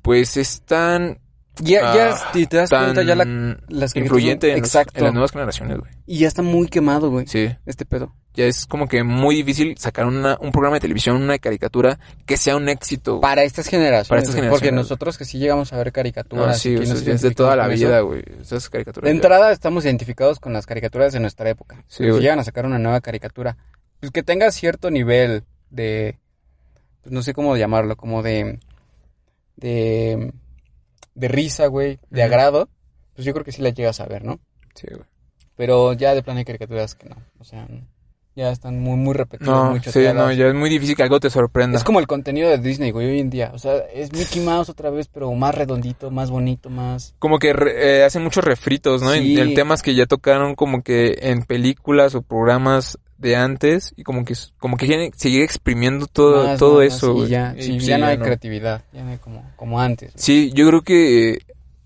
pues 0.01 0.37
es 0.37 0.61
tan, 0.61 1.19
Ya, 1.59 1.91
Ah, 1.91 1.95
ya, 1.95 2.17
si 2.33 2.45
te 2.45 2.57
das 2.57 2.69
cuenta, 2.69 3.01
ya 3.03 3.15
la, 3.15 3.57
las 3.69 3.95
influyente 3.95 4.51
en, 4.53 4.59
los- 4.59 4.69
Exacto. 4.69 4.99
en 4.99 5.05
las 5.05 5.13
nuevas 5.13 5.31
generaciones, 5.31 5.77
güey. 5.79 5.91
Y 6.05 6.19
ya 6.19 6.27
está 6.27 6.41
muy 6.43 6.67
quemado, 6.67 7.09
güey, 7.09 7.25
Sí, 7.27 7.49
este 7.65 7.85
pedo. 7.85 8.13
Ya 8.37 8.45
es 8.45 8.67
como 8.67 8.87
que 8.87 9.03
muy 9.03 9.35
difícil 9.35 9.75
sacar 9.79 10.05
una, 10.05 10.37
un 10.39 10.51
programa 10.51 10.75
de 10.75 10.81
televisión, 10.81 11.15
una 11.15 11.39
caricatura 11.39 11.97
que 12.27 12.37
sea 12.37 12.55
un 12.55 12.69
éxito. 12.69 13.19
Para 13.19 13.41
estas 13.43 13.67
generaciones. 13.67 14.07
Para 14.09 14.21
estas 14.21 14.35
generaciones, 14.35 14.59
Porque 14.61 14.71
nosotros 14.71 15.17
que 15.17 15.25
sí 15.25 15.39
llegamos 15.39 15.73
a 15.73 15.77
ver 15.77 15.91
caricaturas. 15.91 16.49
Ah, 16.49 16.53
sí, 16.53 16.75
o 16.75 16.85
sea, 16.85 17.13
es 17.15 17.21
de 17.23 17.31
toda 17.31 17.55
la 17.55 17.67
vida, 17.67 17.99
güey. 18.01 18.23
Esas 18.39 18.69
caricaturas. 18.69 19.05
De 19.05 19.09
ya- 19.09 19.15
entrada 19.15 19.51
estamos 19.51 19.85
identificados 19.85 20.39
con 20.39 20.53
las 20.53 20.67
caricaturas 20.67 21.13
de 21.13 21.19
nuestra 21.19 21.49
época. 21.49 21.83
Sí, 21.87 22.03
si 22.03 22.19
llegan 22.19 22.37
a 22.37 22.43
sacar 22.43 22.67
una 22.67 22.77
nueva 22.77 23.01
caricatura, 23.01 23.57
pues 23.99 24.11
que 24.11 24.21
tenga 24.21 24.51
cierto 24.51 24.91
nivel 24.91 25.43
de, 25.71 26.19
pues 27.01 27.11
no 27.11 27.23
sé 27.23 27.33
cómo 27.33 27.57
llamarlo, 27.57 27.97
como 27.97 28.21
de, 28.21 28.59
de, 29.55 30.31
de 31.15 31.27
risa, 31.27 31.65
güey, 31.65 31.97
de 32.11 32.21
agrado, 32.21 32.69
pues 33.15 33.25
yo 33.25 33.33
creo 33.33 33.43
que 33.43 33.51
sí 33.51 33.63
la 33.63 33.69
llegas 33.71 33.99
a 33.99 34.05
ver, 34.05 34.23
¿no? 34.23 34.39
Sí, 34.75 34.85
güey. 34.91 35.05
Pero 35.55 35.93
ya 35.93 36.13
de 36.13 36.21
plano 36.21 36.37
hay 36.37 36.45
caricaturas 36.45 36.93
que 36.93 37.09
no, 37.09 37.15
o 37.39 37.43
sea, 37.43 37.67
ya 38.37 38.51
están 38.51 38.79
muy, 38.79 38.95
muy 38.97 39.15
repetidas, 39.15 39.49
No, 39.51 39.71
muy 39.71 39.79
sí, 39.81 39.99
no, 40.13 40.31
ya 40.31 40.47
es 40.47 40.53
muy 40.53 40.69
difícil 40.69 40.95
que 40.95 41.01
algo 41.01 41.19
te 41.19 41.31
sorprenda. 41.31 41.75
Es 41.77 41.83
como 41.83 41.99
el 41.99 42.05
contenido 42.05 42.49
de 42.49 42.59
Disney, 42.59 42.91
güey, 42.91 43.07
hoy 43.09 43.19
en 43.19 43.31
día. 43.31 43.49
O 43.55 43.57
sea, 43.57 43.77
es 43.91 44.13
Mickey 44.13 44.41
Mouse 44.43 44.69
otra 44.69 44.91
vez, 44.91 45.07
pero 45.11 45.33
más 45.33 45.55
redondito, 45.55 46.11
más 46.11 46.29
bonito, 46.29 46.69
más... 46.69 47.15
como 47.17 47.39
que 47.39 47.51
re- 47.51 47.97
eh, 47.99 48.03
hacen 48.03 48.23
muchos 48.23 48.43
refritos, 48.45 49.01
¿no? 49.01 49.11
En- 49.13 49.23
Sí. 49.23 49.39
En, 49.39 49.55
temas 49.55 49.81
que 49.81 49.95
ya 49.95 50.05
tocaron 50.05 50.53
como 50.53 50.83
que 50.83 51.17
en 51.21 51.41
películas 51.43 52.13
o 52.13 52.21
programas 52.21 52.99
de 53.17 53.35
antes 53.35 53.93
y 53.97 54.03
como 54.03 54.23
que 54.23 54.35
como 54.59 54.77
que 54.77 54.85
quieren 54.85 55.11
seguir 55.15 55.41
exprimiendo 55.41 56.05
todo 56.05 56.43
más, 56.45 56.59
todo 56.59 56.83
más, 56.83 56.93
eso, 56.95 57.09
y 57.13 57.13
güey. 57.15 57.27
ya, 57.29 57.55
Y 57.57 57.63
sí, 57.63 57.79
sí, 57.79 57.87
ya 57.87 57.97
no 57.97 58.05
hay 58.05 58.17
no. 58.19 58.23
creatividad, 58.23 58.83
ya 58.93 59.01
no 59.03 59.09
hay 59.09 59.17
como, 59.17 59.43
como 59.55 59.81
antes. 59.81 60.13
güey. 60.13 60.23
Sí, 60.23 60.51
yo 60.53 60.67
creo 60.67 60.81
que 60.83 61.39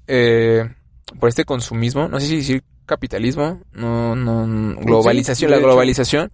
eh, 0.07 0.69
por 1.17 1.29
este 1.29 1.45
consumismo, 1.45 2.09
no 2.09 2.19
sé 2.19 2.27
si 2.27 2.35
decir 2.37 2.63
capitalismo, 2.91 3.62
no 3.71 4.15
no 4.15 4.75
globalización, 4.82 5.49
la 5.49 5.60
globalización 5.60 6.30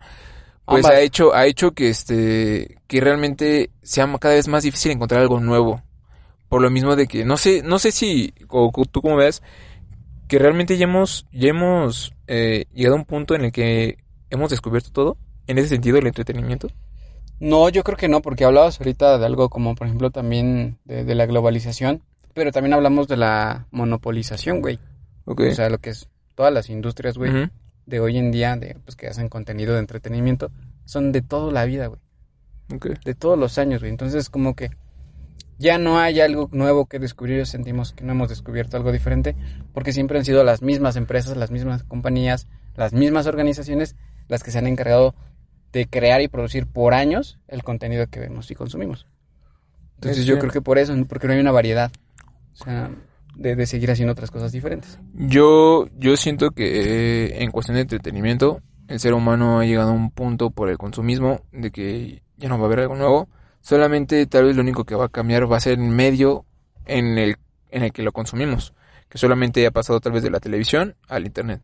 pues 0.67 0.83
Ambas. 0.83 0.97
ha 0.97 1.01
hecho 1.01 1.33
ha 1.33 1.45
hecho 1.45 1.71
que 1.71 1.87
este 1.87 2.79
que 2.87 2.99
realmente 2.99 3.69
sea 3.83 4.11
cada 4.19 4.33
vez 4.33 4.47
más 4.49 4.63
difícil 4.63 4.91
encontrar 4.91 5.21
algo 5.21 5.39
nuevo. 5.39 5.81
Por 6.49 6.61
lo 6.61 6.69
mismo 6.69 6.95
de 6.95 7.07
que 7.07 7.23
no 7.23 7.37
sé 7.37 7.61
no 7.63 7.79
sé 7.79 7.91
si 7.91 8.33
o, 8.49 8.71
tú 8.91 9.01
como 9.01 9.15
veas 9.15 9.43
que 10.27 10.39
realmente 10.39 10.77
ya 10.77 10.85
hemos 10.85 11.25
ya 11.31 11.49
hemos 11.49 12.13
eh, 12.27 12.65
llegado 12.73 12.95
a 12.95 12.99
un 12.99 13.05
punto 13.05 13.35
en 13.35 13.45
el 13.45 13.51
que 13.51 13.99
hemos 14.29 14.49
descubierto 14.49 14.89
todo 14.91 15.17
en 15.47 15.57
ese 15.57 15.69
sentido 15.69 15.99
el 15.99 16.07
entretenimiento. 16.07 16.67
No, 17.39 17.69
yo 17.69 17.83
creo 17.83 17.97
que 17.97 18.09
no, 18.09 18.21
porque 18.21 18.43
hablabas 18.43 18.81
ahorita 18.81 19.19
de 19.19 19.25
algo 19.25 19.47
como, 19.47 19.75
por 19.75 19.85
ejemplo, 19.85 20.09
también 20.09 20.79
de, 20.85 21.05
de 21.05 21.13
la 21.13 21.27
globalización, 21.27 22.01
pero 22.33 22.51
también 22.51 22.73
hablamos 22.73 23.07
de 23.07 23.15
la 23.15 23.67
monopolización, 23.69 24.59
güey. 24.59 24.79
Okay. 25.25 25.49
O 25.49 25.55
sea, 25.55 25.69
lo 25.69 25.77
que 25.77 25.91
es 25.91 26.09
todas 26.37 26.53
las 26.53 26.69
industrias, 26.69 27.17
güey, 27.17 27.49
de 27.87 27.99
hoy 27.99 28.17
en 28.17 28.31
día, 28.31 28.55
de 28.55 28.77
pues 28.85 28.95
que 28.95 29.07
hacen 29.07 29.27
contenido 29.27 29.73
de 29.73 29.79
entretenimiento, 29.79 30.51
son 30.85 31.11
de 31.11 31.23
toda 31.23 31.51
la 31.51 31.65
vida, 31.65 31.87
güey. 31.87 31.99
Okay. 32.73 32.93
de 33.03 33.15
todos 33.15 33.39
los 33.39 33.57
años, 33.57 33.79
güey. 33.79 33.89
Entonces, 33.89 34.29
como 34.29 34.55
que 34.55 34.69
ya 35.57 35.79
no 35.79 35.97
hay 35.97 36.21
algo 36.21 36.47
nuevo 36.51 36.85
que 36.85 36.99
descubrir, 36.99 37.45
sentimos 37.47 37.93
que 37.93 38.03
no 38.03 38.11
hemos 38.11 38.29
descubierto 38.29 38.77
algo 38.77 38.91
diferente, 38.91 39.35
porque 39.73 39.93
siempre 39.93 40.19
han 40.19 40.25
sido 40.25 40.43
las 40.43 40.61
mismas 40.61 40.95
empresas, 40.95 41.35
las 41.37 41.49
mismas 41.49 41.83
compañías, 41.83 42.47
las 42.75 42.93
mismas 42.93 43.25
organizaciones 43.25 43.95
las 44.27 44.43
que 44.43 44.51
se 44.51 44.59
han 44.59 44.67
encargado 44.67 45.15
de 45.71 45.87
crear 45.87 46.21
y 46.21 46.27
producir 46.27 46.67
por 46.67 46.93
años 46.93 47.39
el 47.47 47.63
contenido 47.63 48.05
que 48.07 48.19
vemos 48.19 48.51
y 48.51 48.55
consumimos. 48.55 49.07
Entonces, 49.95 50.19
Es 50.19 50.25
yo 50.25 50.37
creo 50.37 50.51
que 50.51 50.61
por 50.61 50.77
eso, 50.77 50.93
porque 51.09 51.25
no 51.25 51.33
hay 51.33 51.39
una 51.39 51.51
variedad, 51.51 51.91
o 52.53 52.63
sea, 52.63 52.91
de, 53.37 53.55
de 53.55 53.65
seguir 53.65 53.91
haciendo 53.91 54.11
otras 54.11 54.31
cosas 54.31 54.51
diferentes. 54.51 54.99
Yo, 55.13 55.87
yo 55.97 56.17
siento 56.17 56.51
que 56.51 56.65
eh, 56.65 57.43
en 57.43 57.51
cuestión 57.51 57.75
de 57.75 57.81
entretenimiento, 57.81 58.61
el 58.87 58.99
ser 58.99 59.13
humano 59.13 59.59
ha 59.59 59.65
llegado 59.65 59.91
a 59.91 59.93
un 59.93 60.11
punto 60.11 60.49
por 60.49 60.69
el 60.69 60.77
consumismo 60.77 61.41
de 61.51 61.71
que 61.71 62.23
ya 62.37 62.49
no 62.49 62.57
va 62.57 62.63
a 62.63 62.67
haber 62.67 62.79
algo 62.81 62.95
nuevo. 62.95 63.29
Solamente 63.61 64.25
tal 64.27 64.45
vez 64.45 64.55
lo 64.55 64.61
único 64.61 64.85
que 64.85 64.95
va 64.95 65.05
a 65.05 65.09
cambiar 65.09 65.51
va 65.51 65.57
a 65.57 65.61
ser 65.61 65.73
el 65.73 65.89
medio 65.89 66.45
en 66.85 67.17
el, 67.17 67.37
en 67.69 67.83
el 67.83 67.91
que 67.91 68.03
lo 68.03 68.11
consumimos. 68.11 68.73
Que 69.09 69.17
solamente 69.17 69.65
ha 69.65 69.71
pasado 69.71 69.99
tal 69.99 70.13
vez 70.13 70.23
de 70.23 70.31
la 70.31 70.39
televisión 70.39 70.95
al 71.07 71.25
internet. 71.25 71.61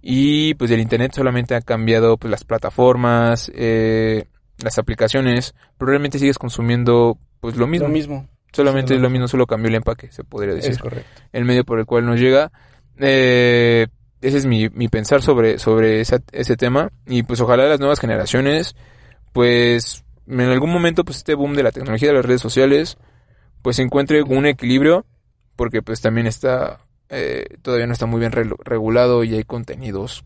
Y 0.00 0.54
pues 0.54 0.70
el 0.70 0.80
Internet 0.80 1.12
solamente 1.14 1.54
ha 1.54 1.60
cambiado 1.60 2.16
pues 2.18 2.30
las 2.30 2.44
plataformas, 2.44 3.50
eh, 3.54 4.26
las 4.62 4.78
aplicaciones, 4.78 5.54
pero 5.76 5.90
realmente 5.90 6.18
sigues 6.18 6.38
consumiendo 6.38 7.18
pues 7.40 7.56
lo 7.56 7.66
mismo. 7.66 7.88
Lo 7.88 7.92
mismo. 7.92 8.28
Solamente 8.52 8.94
es 8.94 9.00
lo 9.00 9.04
lo 9.04 9.10
mismo, 9.10 9.28
solo 9.28 9.46
cambió 9.46 9.68
el 9.68 9.74
empaque, 9.76 10.10
se 10.10 10.24
podría 10.24 10.54
decir. 10.54 10.72
Es 10.72 10.78
correcto. 10.78 11.22
el 11.32 11.44
medio 11.44 11.64
por 11.64 11.78
el 11.78 11.86
cual 11.86 12.06
nos 12.06 12.18
llega. 12.18 12.50
Eh, 12.98 13.86
ese 14.20 14.38
es 14.38 14.46
mi, 14.46 14.68
mi 14.70 14.88
pensar 14.88 15.22
sobre, 15.22 15.58
sobre 15.58 16.00
esa- 16.00 16.22
ese 16.32 16.56
tema. 16.56 16.90
Y 17.06 17.22
pues 17.22 17.40
ojalá 17.40 17.66
las 17.68 17.78
nuevas 17.78 18.00
generaciones, 18.00 18.74
pues 19.32 20.04
en 20.26 20.40
algún 20.40 20.70
momento, 20.72 21.04
pues 21.04 21.18
este 21.18 21.34
boom 21.34 21.54
de 21.54 21.62
la 21.62 21.72
tecnología 21.72 22.08
de 22.08 22.14
las 22.14 22.24
redes 22.24 22.40
sociales, 22.40 22.96
pues 23.62 23.78
encuentre 23.78 24.22
un 24.22 24.46
equilibrio, 24.46 25.06
porque 25.56 25.82
pues 25.82 26.00
también 26.00 26.26
está, 26.26 26.80
eh, 27.08 27.44
todavía 27.62 27.86
no 27.86 27.92
está 27.92 28.06
muy 28.06 28.20
bien 28.20 28.32
re- 28.32 28.50
regulado 28.64 29.24
y 29.24 29.34
hay 29.34 29.44
contenidos. 29.44 30.24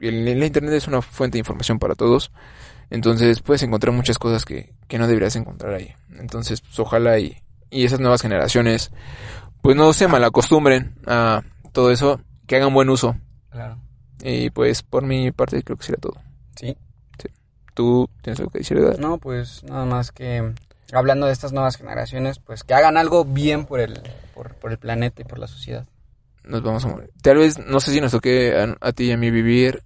El, 0.00 0.26
el 0.28 0.42
internet 0.44 0.72
es 0.74 0.86
una 0.88 1.02
fuente 1.02 1.34
de 1.36 1.40
información 1.40 1.78
para 1.78 1.94
todos. 1.94 2.30
Entonces 2.90 3.42
puedes 3.42 3.62
encontrar 3.62 3.94
muchas 3.94 4.18
cosas 4.18 4.44
que, 4.44 4.72
que 4.86 4.98
no 4.98 5.06
deberías 5.06 5.36
encontrar 5.36 5.74
ahí. 5.74 5.92
Entonces, 6.18 6.60
pues 6.62 6.78
ojalá 6.78 7.18
y, 7.18 7.36
y 7.70 7.84
esas 7.84 8.00
nuevas 8.00 8.22
generaciones 8.22 8.90
pues 9.62 9.76
no 9.76 9.92
se 9.92 10.08
malacostumbren 10.08 10.94
a 11.06 11.42
todo 11.72 11.90
eso, 11.90 12.20
que 12.46 12.56
hagan 12.56 12.72
buen 12.74 12.90
uso. 12.90 13.16
Claro. 13.50 13.78
Y 14.22 14.50
pues 14.50 14.82
por 14.82 15.04
mi 15.04 15.30
parte 15.30 15.62
creo 15.62 15.76
que 15.76 15.84
sería 15.84 16.00
todo. 16.00 16.14
Sí. 16.56 16.76
¿Tú 17.74 18.08
tienes 18.22 18.40
algo 18.40 18.50
que 18.50 18.58
decir, 18.58 18.76
Edgar? 18.76 18.98
No, 18.98 19.18
pues 19.18 19.62
nada 19.62 19.84
más 19.84 20.10
que 20.10 20.52
hablando 20.92 21.26
de 21.26 21.32
estas 21.32 21.52
nuevas 21.52 21.76
generaciones, 21.76 22.38
pues 22.38 22.64
que 22.64 22.74
hagan 22.74 22.96
algo 22.96 23.24
bien 23.24 23.66
por 23.66 23.80
el, 23.80 24.00
por, 24.34 24.54
por 24.54 24.72
el 24.72 24.78
planeta 24.78 25.22
y 25.22 25.24
por 25.24 25.38
la 25.38 25.46
sociedad. 25.46 25.86
Nos 26.44 26.62
vamos 26.62 26.84
a 26.84 26.88
morir. 26.88 27.10
Tal 27.22 27.36
vez, 27.36 27.58
no 27.58 27.78
sé 27.78 27.92
si 27.92 28.00
nos 28.00 28.10
toque 28.10 28.56
a, 28.56 28.76
a 28.80 28.92
ti 28.92 29.04
y 29.04 29.12
a 29.12 29.16
mí 29.16 29.30
vivir 29.30 29.84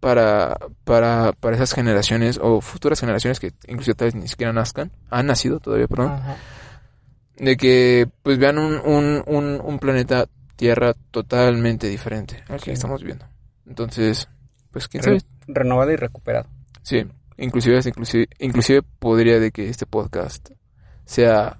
para, 0.00 0.56
para, 0.84 1.32
para 1.32 1.56
esas 1.56 1.72
generaciones 1.74 2.38
o 2.40 2.60
futuras 2.60 3.00
generaciones 3.00 3.40
que 3.40 3.52
incluso 3.66 3.94
tal 3.94 4.06
vez 4.06 4.14
ni 4.14 4.28
siquiera 4.28 4.52
nazcan, 4.52 4.92
han 5.10 5.26
nacido 5.26 5.58
todavía, 5.58 5.88
perdón, 5.88 6.12
Ajá. 6.12 6.36
De 7.36 7.56
que 7.56 8.08
pues 8.22 8.38
vean 8.38 8.58
un, 8.58 8.74
un, 8.84 9.22
un, 9.26 9.60
un 9.62 9.78
planeta 9.78 10.26
Tierra 10.56 10.94
totalmente 11.10 11.86
diferente 11.88 12.42
al 12.48 12.58
que 12.58 12.64
Sí. 12.66 12.70
estamos 12.72 13.02
viendo. 13.02 13.26
Entonces, 13.66 14.28
pues 14.70 14.88
quién 14.88 15.02
Re- 15.02 15.20
sabe. 15.20 15.30
renovado 15.48 15.90
y 15.92 15.96
recuperado. 15.96 16.48
Sí, 16.82 17.04
inclusive, 17.36 17.78
inclusive, 17.84 18.28
inclusive 18.38 18.82
podría 18.98 19.38
de 19.38 19.50
que 19.52 19.68
este 19.68 19.84
podcast 19.84 20.50
sea 21.04 21.58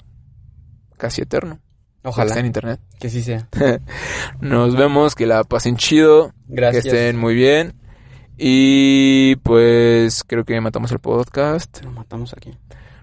casi 0.97 1.21
eterno. 1.23 1.61
Ojalá 2.05 2.29
Está 2.29 2.41
en 2.41 2.47
internet. 2.47 2.81
que 3.01 3.11
sí 3.11 3.23
sea. 3.23 3.49
Nos 4.41 4.77
vemos, 4.77 5.15
que 5.15 5.27
la 5.27 5.45
pasen 5.45 5.77
chido, 5.77 6.33
Gracias. 6.47 6.85
que 6.85 6.89
estén 6.91 7.19
muy 7.19 7.35
bien. 7.35 7.75
Y 8.39 9.37
pues 9.37 10.23
creo 10.25 10.45
que 10.45 10.59
matamos 10.61 10.91
el 10.93 11.01
podcast. 11.01 11.83
Nos 11.83 11.93
matamos 11.95 12.33
aquí. 12.35 12.57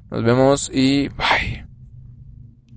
Nos 0.10 0.24
vemos 0.24 0.72
y 0.74 1.10
bye. 1.10 1.68